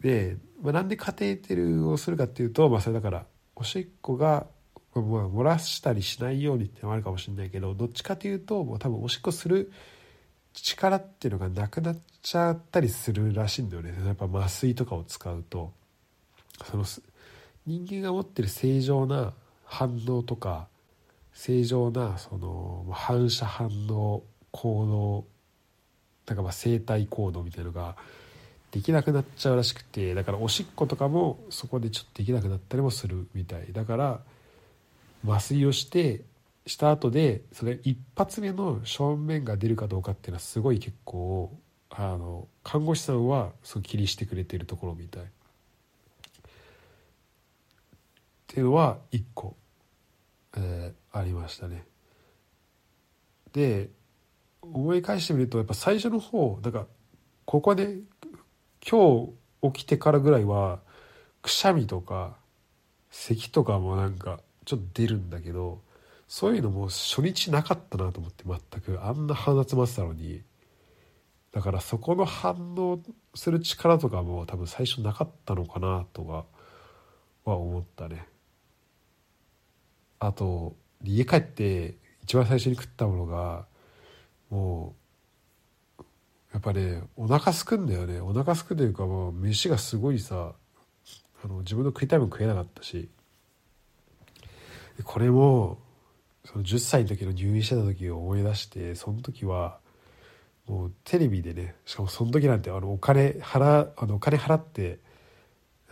[0.00, 4.46] で、まあ、なんでカテーテルをするかっていうと、まあ、それだからおしっこが、
[4.94, 9.70] まあ、漏らしたりしないようにってのもあるかもしれないけどどっちかというともう多分おしっこする
[10.52, 13.94] 力っていうのがなくなっちゃったりするらしいんだよね。
[14.04, 15.72] やっぱ麻酔とかを使うと。
[16.64, 16.84] その
[17.66, 19.32] 人間が持ってる正常な
[19.64, 20.68] 反応とか
[21.32, 25.24] 正常なその反射反応行動
[26.26, 27.96] なんかまあ生体行動みたいなのが
[28.72, 33.72] できなくなっちゃうらしくてだからおしっことかもそこでちょっとできなくなったりもするみたい。
[33.72, 34.20] だから
[35.26, 36.22] 麻酔をして
[36.66, 41.58] した後でそれ一発目の正面が出るかどうかっていうのはすごい結構
[41.90, 45.22] あの看護師さんはそう気にしてくれてるところみたい。
[45.24, 45.26] っ
[48.46, 49.56] ていうのは1個、
[50.56, 51.84] えー、ありましたね。
[53.52, 53.90] で
[54.62, 56.86] 思い返してみるとやっぱ最初の方だから
[57.44, 57.98] ここで
[58.88, 60.80] 今日起きてからぐらいは
[61.42, 62.36] くしゃみとか
[63.10, 65.80] 咳とかもなんかちょっと出るんだけど
[66.30, 69.04] そういうのも初日なかったなと思って全く。
[69.04, 70.42] あんな鼻詰まってたのに。
[71.50, 73.00] だからそこの反応
[73.34, 76.44] する力とかも多分最初なかったのかなとか
[77.44, 78.28] は思ったね。
[80.20, 83.66] あと家帰って一番最初に食ったものが
[84.50, 84.94] も
[85.98, 86.04] う
[86.52, 88.20] やっぱねお腹すくんだよね。
[88.20, 90.52] お腹すくというかもう飯がすごいさ
[91.44, 93.08] あの自分の食いたいもん食えなかったし。
[95.02, 95.78] これも
[96.44, 99.78] その10歳の時の入院してた時を思い出してその時は
[100.66, 104.98] もうテレビでねしかもその時なんてあのお金払あのお金払って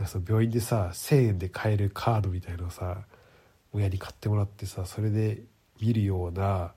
[0.07, 2.99] その病院でさ1,000円で買えるカードみたいなのをさ
[3.73, 5.43] 親に買ってもらってさそれで
[5.81, 6.73] 見るような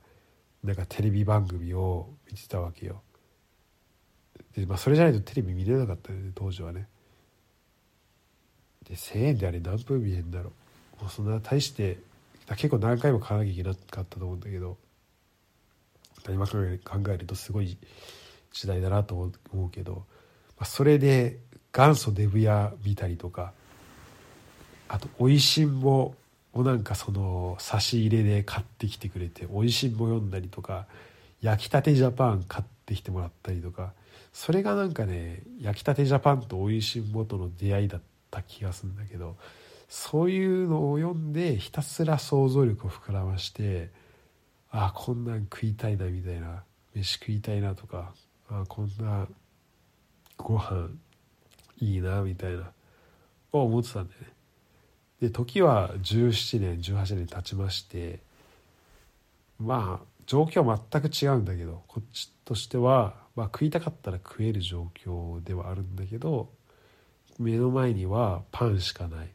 [0.63, 3.01] なんかテレビ番組を見てたわけよ。
[4.55, 6.87] で、まあ、それじゃないとテレビ見れなかったよね当時はね。
[8.87, 10.51] で1000円であれ何分見えんだろ
[10.99, 11.03] う。
[11.03, 11.97] もうそんな大して
[12.55, 14.77] 結構何回も買わなきゃいけなかったと思うんだけど
[16.29, 16.57] 今考
[17.09, 17.77] えるとすごい
[18.51, 20.01] 時代だなと思うけど、ま
[20.59, 21.39] あ、それで
[21.73, 23.53] 元祖デブ屋見たりとか
[24.87, 26.13] あと「おいしんぼ」
[26.53, 30.85] をなんかその差し入れで買ってきてくれて「おいしんぼ」読んだりとか
[31.41, 33.93] 「焼きたてジャパン」買ってきてもらったりとか
[34.33, 39.37] それがなんかね焼きたてジャパンとおいしんぼとの出会いだった気がするんだけど
[39.93, 43.89] そういうのを読んでひたすら想像力を膨らまして
[44.69, 46.63] ああこんなん食いたいなみたいな
[46.95, 48.13] 飯食いたいなとか
[48.49, 49.27] ああこんな
[50.37, 50.91] ご飯
[51.81, 52.71] いいなみたいな
[53.51, 54.27] を思ってたんだよね。
[55.19, 58.21] で時は17年18年経ちまして
[59.59, 66.47] まあ状況は全く違うんだけどこっちとしては、まあ、食いたかったら食える状況ではあるんだけど
[67.39, 69.33] 目の前にはパンしかない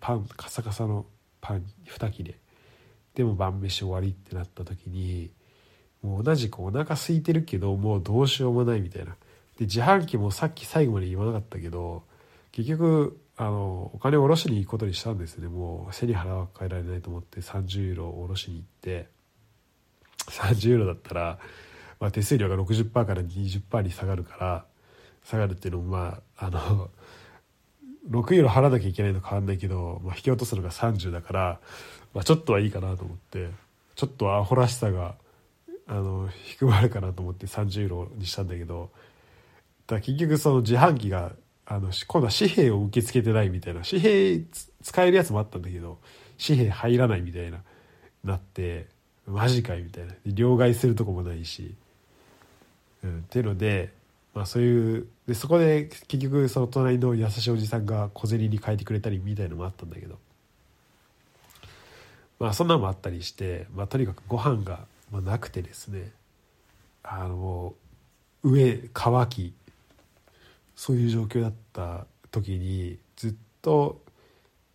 [0.00, 1.06] パンカサカサの
[1.40, 2.34] パン2切れ。
[3.14, 5.30] でも晩飯終わりってなった時に
[6.02, 9.16] もう同じくお腹空いてるけどもうどうしようもないみたいな。
[9.58, 12.04] で自販機もさっき最後まで言わなかったけど
[12.52, 15.48] 結局あのお金を下ろしに行くことにしたんですね。
[15.48, 19.08] もう背に腹は変えられないと思って30ユーロを下ろしに行って
[20.30, 21.38] 30ユーロだったら、
[22.00, 24.64] まあ、手数料が60%から20%に下がるから
[25.24, 26.90] 下がるっていうのもまああの
[28.10, 31.60] 6ユーロ払わなきゃいけないの変わんないけど、まあ、引き落とすのが30だから、
[32.14, 33.48] まあ、ちょっとはいいかなと思って
[33.96, 35.14] ちょっとアホらしさが
[35.86, 38.90] あの低まるかなと思って30ユーロにしたんだけど
[39.86, 41.32] だ結局その自販機が
[41.66, 44.42] あの今度は紙幣を受け付けてないみたいな紙幣
[44.82, 45.98] 使えるやつもあったんだけど
[46.44, 47.58] 紙幣入らないみたいな
[48.24, 48.86] なって
[49.26, 50.14] マジかいみたいな。
[50.24, 51.74] 両替するとこもないし、
[53.04, 53.92] うん、っていうので、
[54.34, 60.18] まあ、そういうでそこで結局その隣の優しいおじさんが小銭に変えてくれたりみたいのもあったんだけど。
[62.40, 66.12] まあそんなのもあったりして、まあ、とにかくご飯が、まなくてですね。
[67.02, 67.74] あの
[68.42, 69.52] 上乾き
[70.76, 74.00] そういう状況だった時にずっと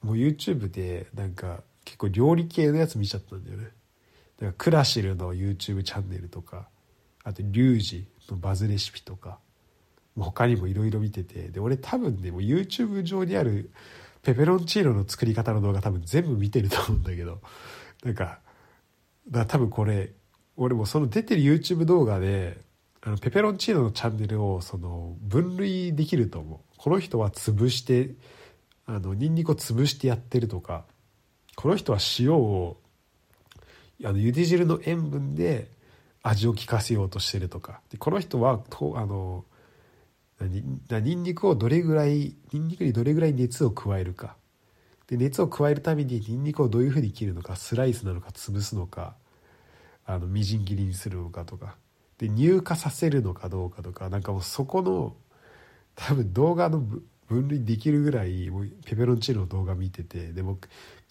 [0.04, 3.64] もう YouTube でなんか結構料理系のやつ見ちゃったんだよね。
[3.66, 3.74] だか
[4.46, 6.68] らクラシルの YouTube チャンネルとか
[7.24, 9.40] あとリュウジのバズレシピとか。
[10.18, 13.72] 他にもいろいろ見ててで俺多分ねもう YouTube 上にある
[14.22, 17.40] ペペロンチーノの作り方の動画多分全部見てると思うんだけど
[18.04, 18.40] なんか
[19.30, 20.12] だ多分これ
[20.56, 22.58] 俺もその出てる YouTube 動画で
[23.02, 26.60] あのペペロンチーノのチャンネルをその分類できると思う。
[26.78, 28.12] この人は潰して
[28.86, 30.86] あのニンニクを潰してやってるとか
[31.56, 32.78] この人は塩を
[34.04, 35.70] あの茹で汁の塩分で
[36.22, 39.46] 味を効かせようとしてるとかでこの人はとあの
[40.48, 44.36] ニンニクをどれぐらいニンニクにどれぐらい熱を加えるか。
[45.08, 49.16] で熱を加えるためにニンニクをどういうふうに切るのかスライスなのか潰すのか
[50.06, 51.76] あのみじん切りにするのかとか。
[52.18, 54.10] で入荷させるのかどうかとか。
[54.10, 55.16] なんかもうそこの
[55.96, 56.84] 多分動画の
[57.28, 60.32] 分類できるぐらいもうペペロンチーノの動画見てて。
[60.32, 60.58] でも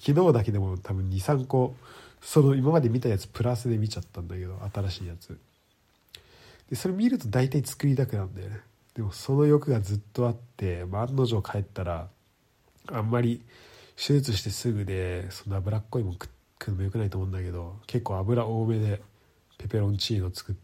[0.00, 1.74] 昨日だけでも多分23個
[2.20, 5.38] その今まで見たやつプラスで見ちゃったんだけど新しいやつ。
[6.70, 8.60] でそれ見ると大体作りたくなるんだよね。
[8.94, 12.08] でもその欲がずっとあって、まあ、案の定帰ったら
[12.88, 13.42] あんまり
[13.96, 16.28] 手術してすぐでそんな脂っこいもん食
[16.62, 19.02] くのもよくないと思うんだけど結構油多めで
[19.58, 20.54] ペペロンチーノ作っ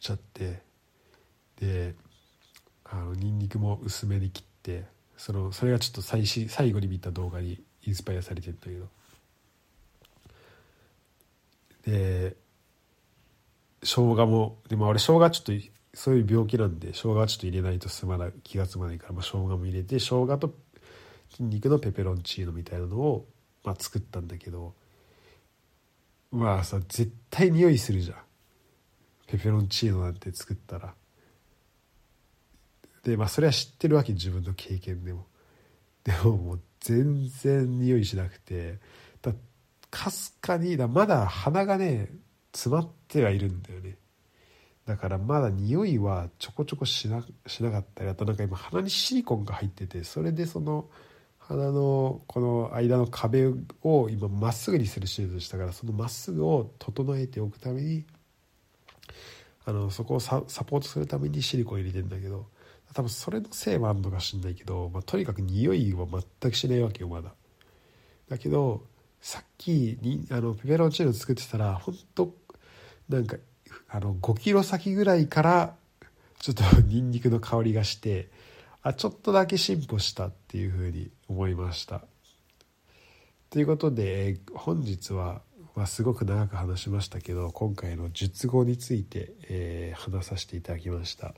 [0.00, 0.62] ちゃって
[1.60, 1.94] で
[2.84, 4.84] あのニンニクも薄めに切って
[5.16, 8.86] そのそれがちょっと最新最後に見た動画にインスパイアされてるんだけど。
[11.86, 12.34] で
[13.82, 15.52] 生姜もでも俺生姜ちょっと
[15.94, 20.54] そういう病気なんで生姜はちょっと入れないと済まない気が済まないから、まあ、生姜も入れて生姜と
[21.30, 23.26] 筋肉のペペロンチーノみたいなのを、
[23.62, 24.74] まあ、作ったんだけど
[26.34, 28.16] まあさ絶対匂いするじゃん。
[29.28, 30.94] ペペロンチーノなんて作ったら。
[33.04, 35.26] でまあそれは知ってるわけ自分の経験でも。
[36.02, 38.78] でももう全然匂いしなくて
[39.22, 39.32] だ
[39.90, 42.10] かすかにだまだ鼻がね
[42.52, 43.96] 詰まってはいるんだよね。
[44.86, 50.86] だからまだ匂いはちょこちょこしなしなかったりあとなんか今鼻にシリコンが入っててそれでその
[51.38, 53.46] 鼻のこの間の壁
[53.82, 58.04] を今まっすぐにする手術したからそのまっすぐを整えておくために
[59.66, 62.46] あのそこをサポートするためにシリコン入れてんだけど
[62.92, 66.06] 多分それのせいもあるのかしんないけど、まあ、とにかく匂いは
[66.40, 67.34] 全くしないわけよまだ。
[68.28, 68.86] だけど
[69.20, 72.34] さっきにあのペペロンチーノ作ってたら本当
[73.08, 73.36] なんか
[73.94, 75.74] あの5キロ先ぐらいから
[76.40, 78.28] ちょっとニンニクの香りがして
[78.82, 82.02] あちょっとだけ進歩したっていうふうに思いました。
[83.50, 85.42] ということで本日は、
[85.76, 91.32] まあ、すごく長く話しましたけど今回の術後について、えー、話させていただきました。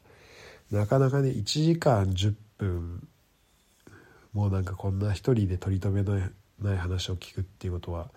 [0.70, 3.07] なかなかね1時間10分
[4.33, 6.19] もうなんかこんな一人で取り留めの
[6.59, 8.09] ない話を聞くっていうことは、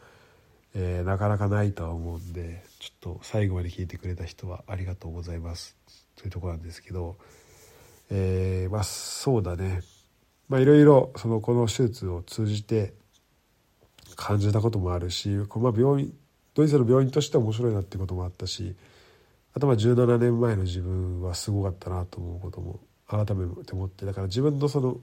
[0.76, 5.76] えー、なかなかないとは思うんでちょっと最後まで聞いてくれた人はありがとうございます
[6.16, 7.18] というとこなんですけど
[8.12, 9.82] えー、まあそうだね
[10.48, 12.94] まあいろいろそのこの手術を通じて
[14.16, 16.14] 感じたこともあるし、まあ、病院
[16.56, 18.76] ドイツの病院としては面白いなってこともあったし
[19.54, 24.98] あとは17年前の自分はすごかったなと思うことも改めて思ってだから自分のその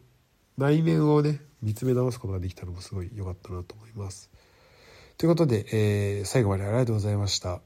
[0.58, 4.30] 内面をね見つめ直すことができたのもすごい良かったなと思います。
[5.18, 7.60] ということで、えー、最後までありがとうございました。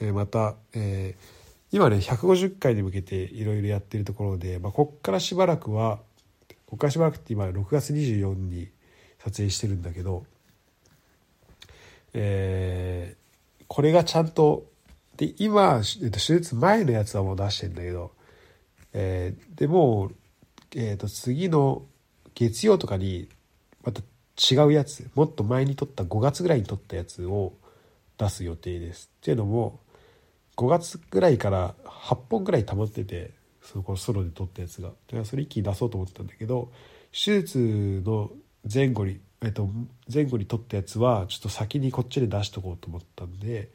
[0.00, 1.36] えー、また、えー
[1.72, 5.98] 今ね150回に向けていろいろやってるところで、まあ、こっからしばらくは
[6.66, 8.68] こっからしばらくって今6月24日に
[9.18, 10.24] 撮影してるんだけど、
[12.14, 14.66] えー、これがちゃんと
[15.16, 18.12] で今、えっと、手術前のやつはもう出してんだけど、
[18.92, 20.14] えー、でもう、
[20.74, 21.82] えー、と次の
[22.34, 23.28] 月曜とかに
[23.82, 24.02] また
[24.36, 27.54] 違うやつもっと前に撮った5月ぐらいに撮ったやつを
[28.18, 29.10] 出す予定です。
[29.20, 29.80] っていうのも
[30.56, 33.32] 5月ぐらいから8本ぐらい溜まってて
[33.62, 34.88] そのこのソロで撮ったやつが。
[34.88, 36.70] だからそれ一気に出そうと思ってたんだけど
[37.12, 38.30] 手術の
[38.72, 39.68] 前後に、えっと、
[40.12, 43.70] 前後に撮ったやつはちょっと先にこっちで出しとこうと思ったんで、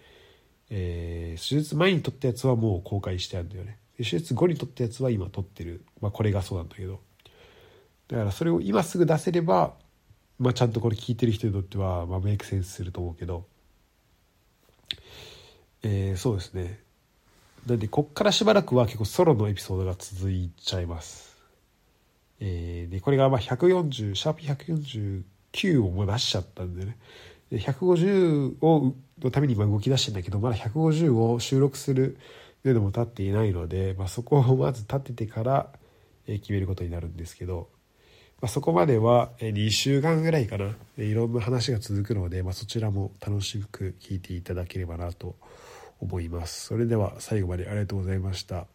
[0.69, 3.77] えー、手術前に撮ったやつはもう公開してあるんだよね。
[3.97, 6.99] 手術後に撮ったやつは今撮ってる、まあ、これがそうなんだけど。
[8.07, 9.73] だからそれを今すぐ出せれば、
[10.41, 13.45] まあ、ちゃんとこれ聞いてる人にとっては、まあ、メイクセンスすると思うけど。
[15.84, 16.80] えー、そうですね。
[17.68, 21.38] なんでこっからしばらくは結構ソロのエピソードが続いちゃいます。
[22.39, 26.97] えー、でこれがまあ140シャープ149をもう出しちゃったんでね。
[27.51, 32.18] で150をのために今動き出してんだけどまだ150を収録する
[32.65, 35.68] いうのも立っていないので、まあ、そこをまず立ててから
[36.26, 37.69] 決めることになるんですけど、
[38.41, 40.76] まあ、そこまでは2週間ぐらいかな。
[40.97, 45.35] いろんな話が続くので、まあ、そちらも楽しく聞いていただければなと
[45.99, 46.65] 思います。
[46.65, 48.65] それでは最後までありがとうございました。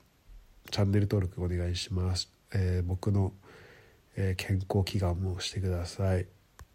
[0.71, 3.33] チャンネル登録お願いします、えー、僕の、
[4.37, 6.36] 健康祈願もしてください。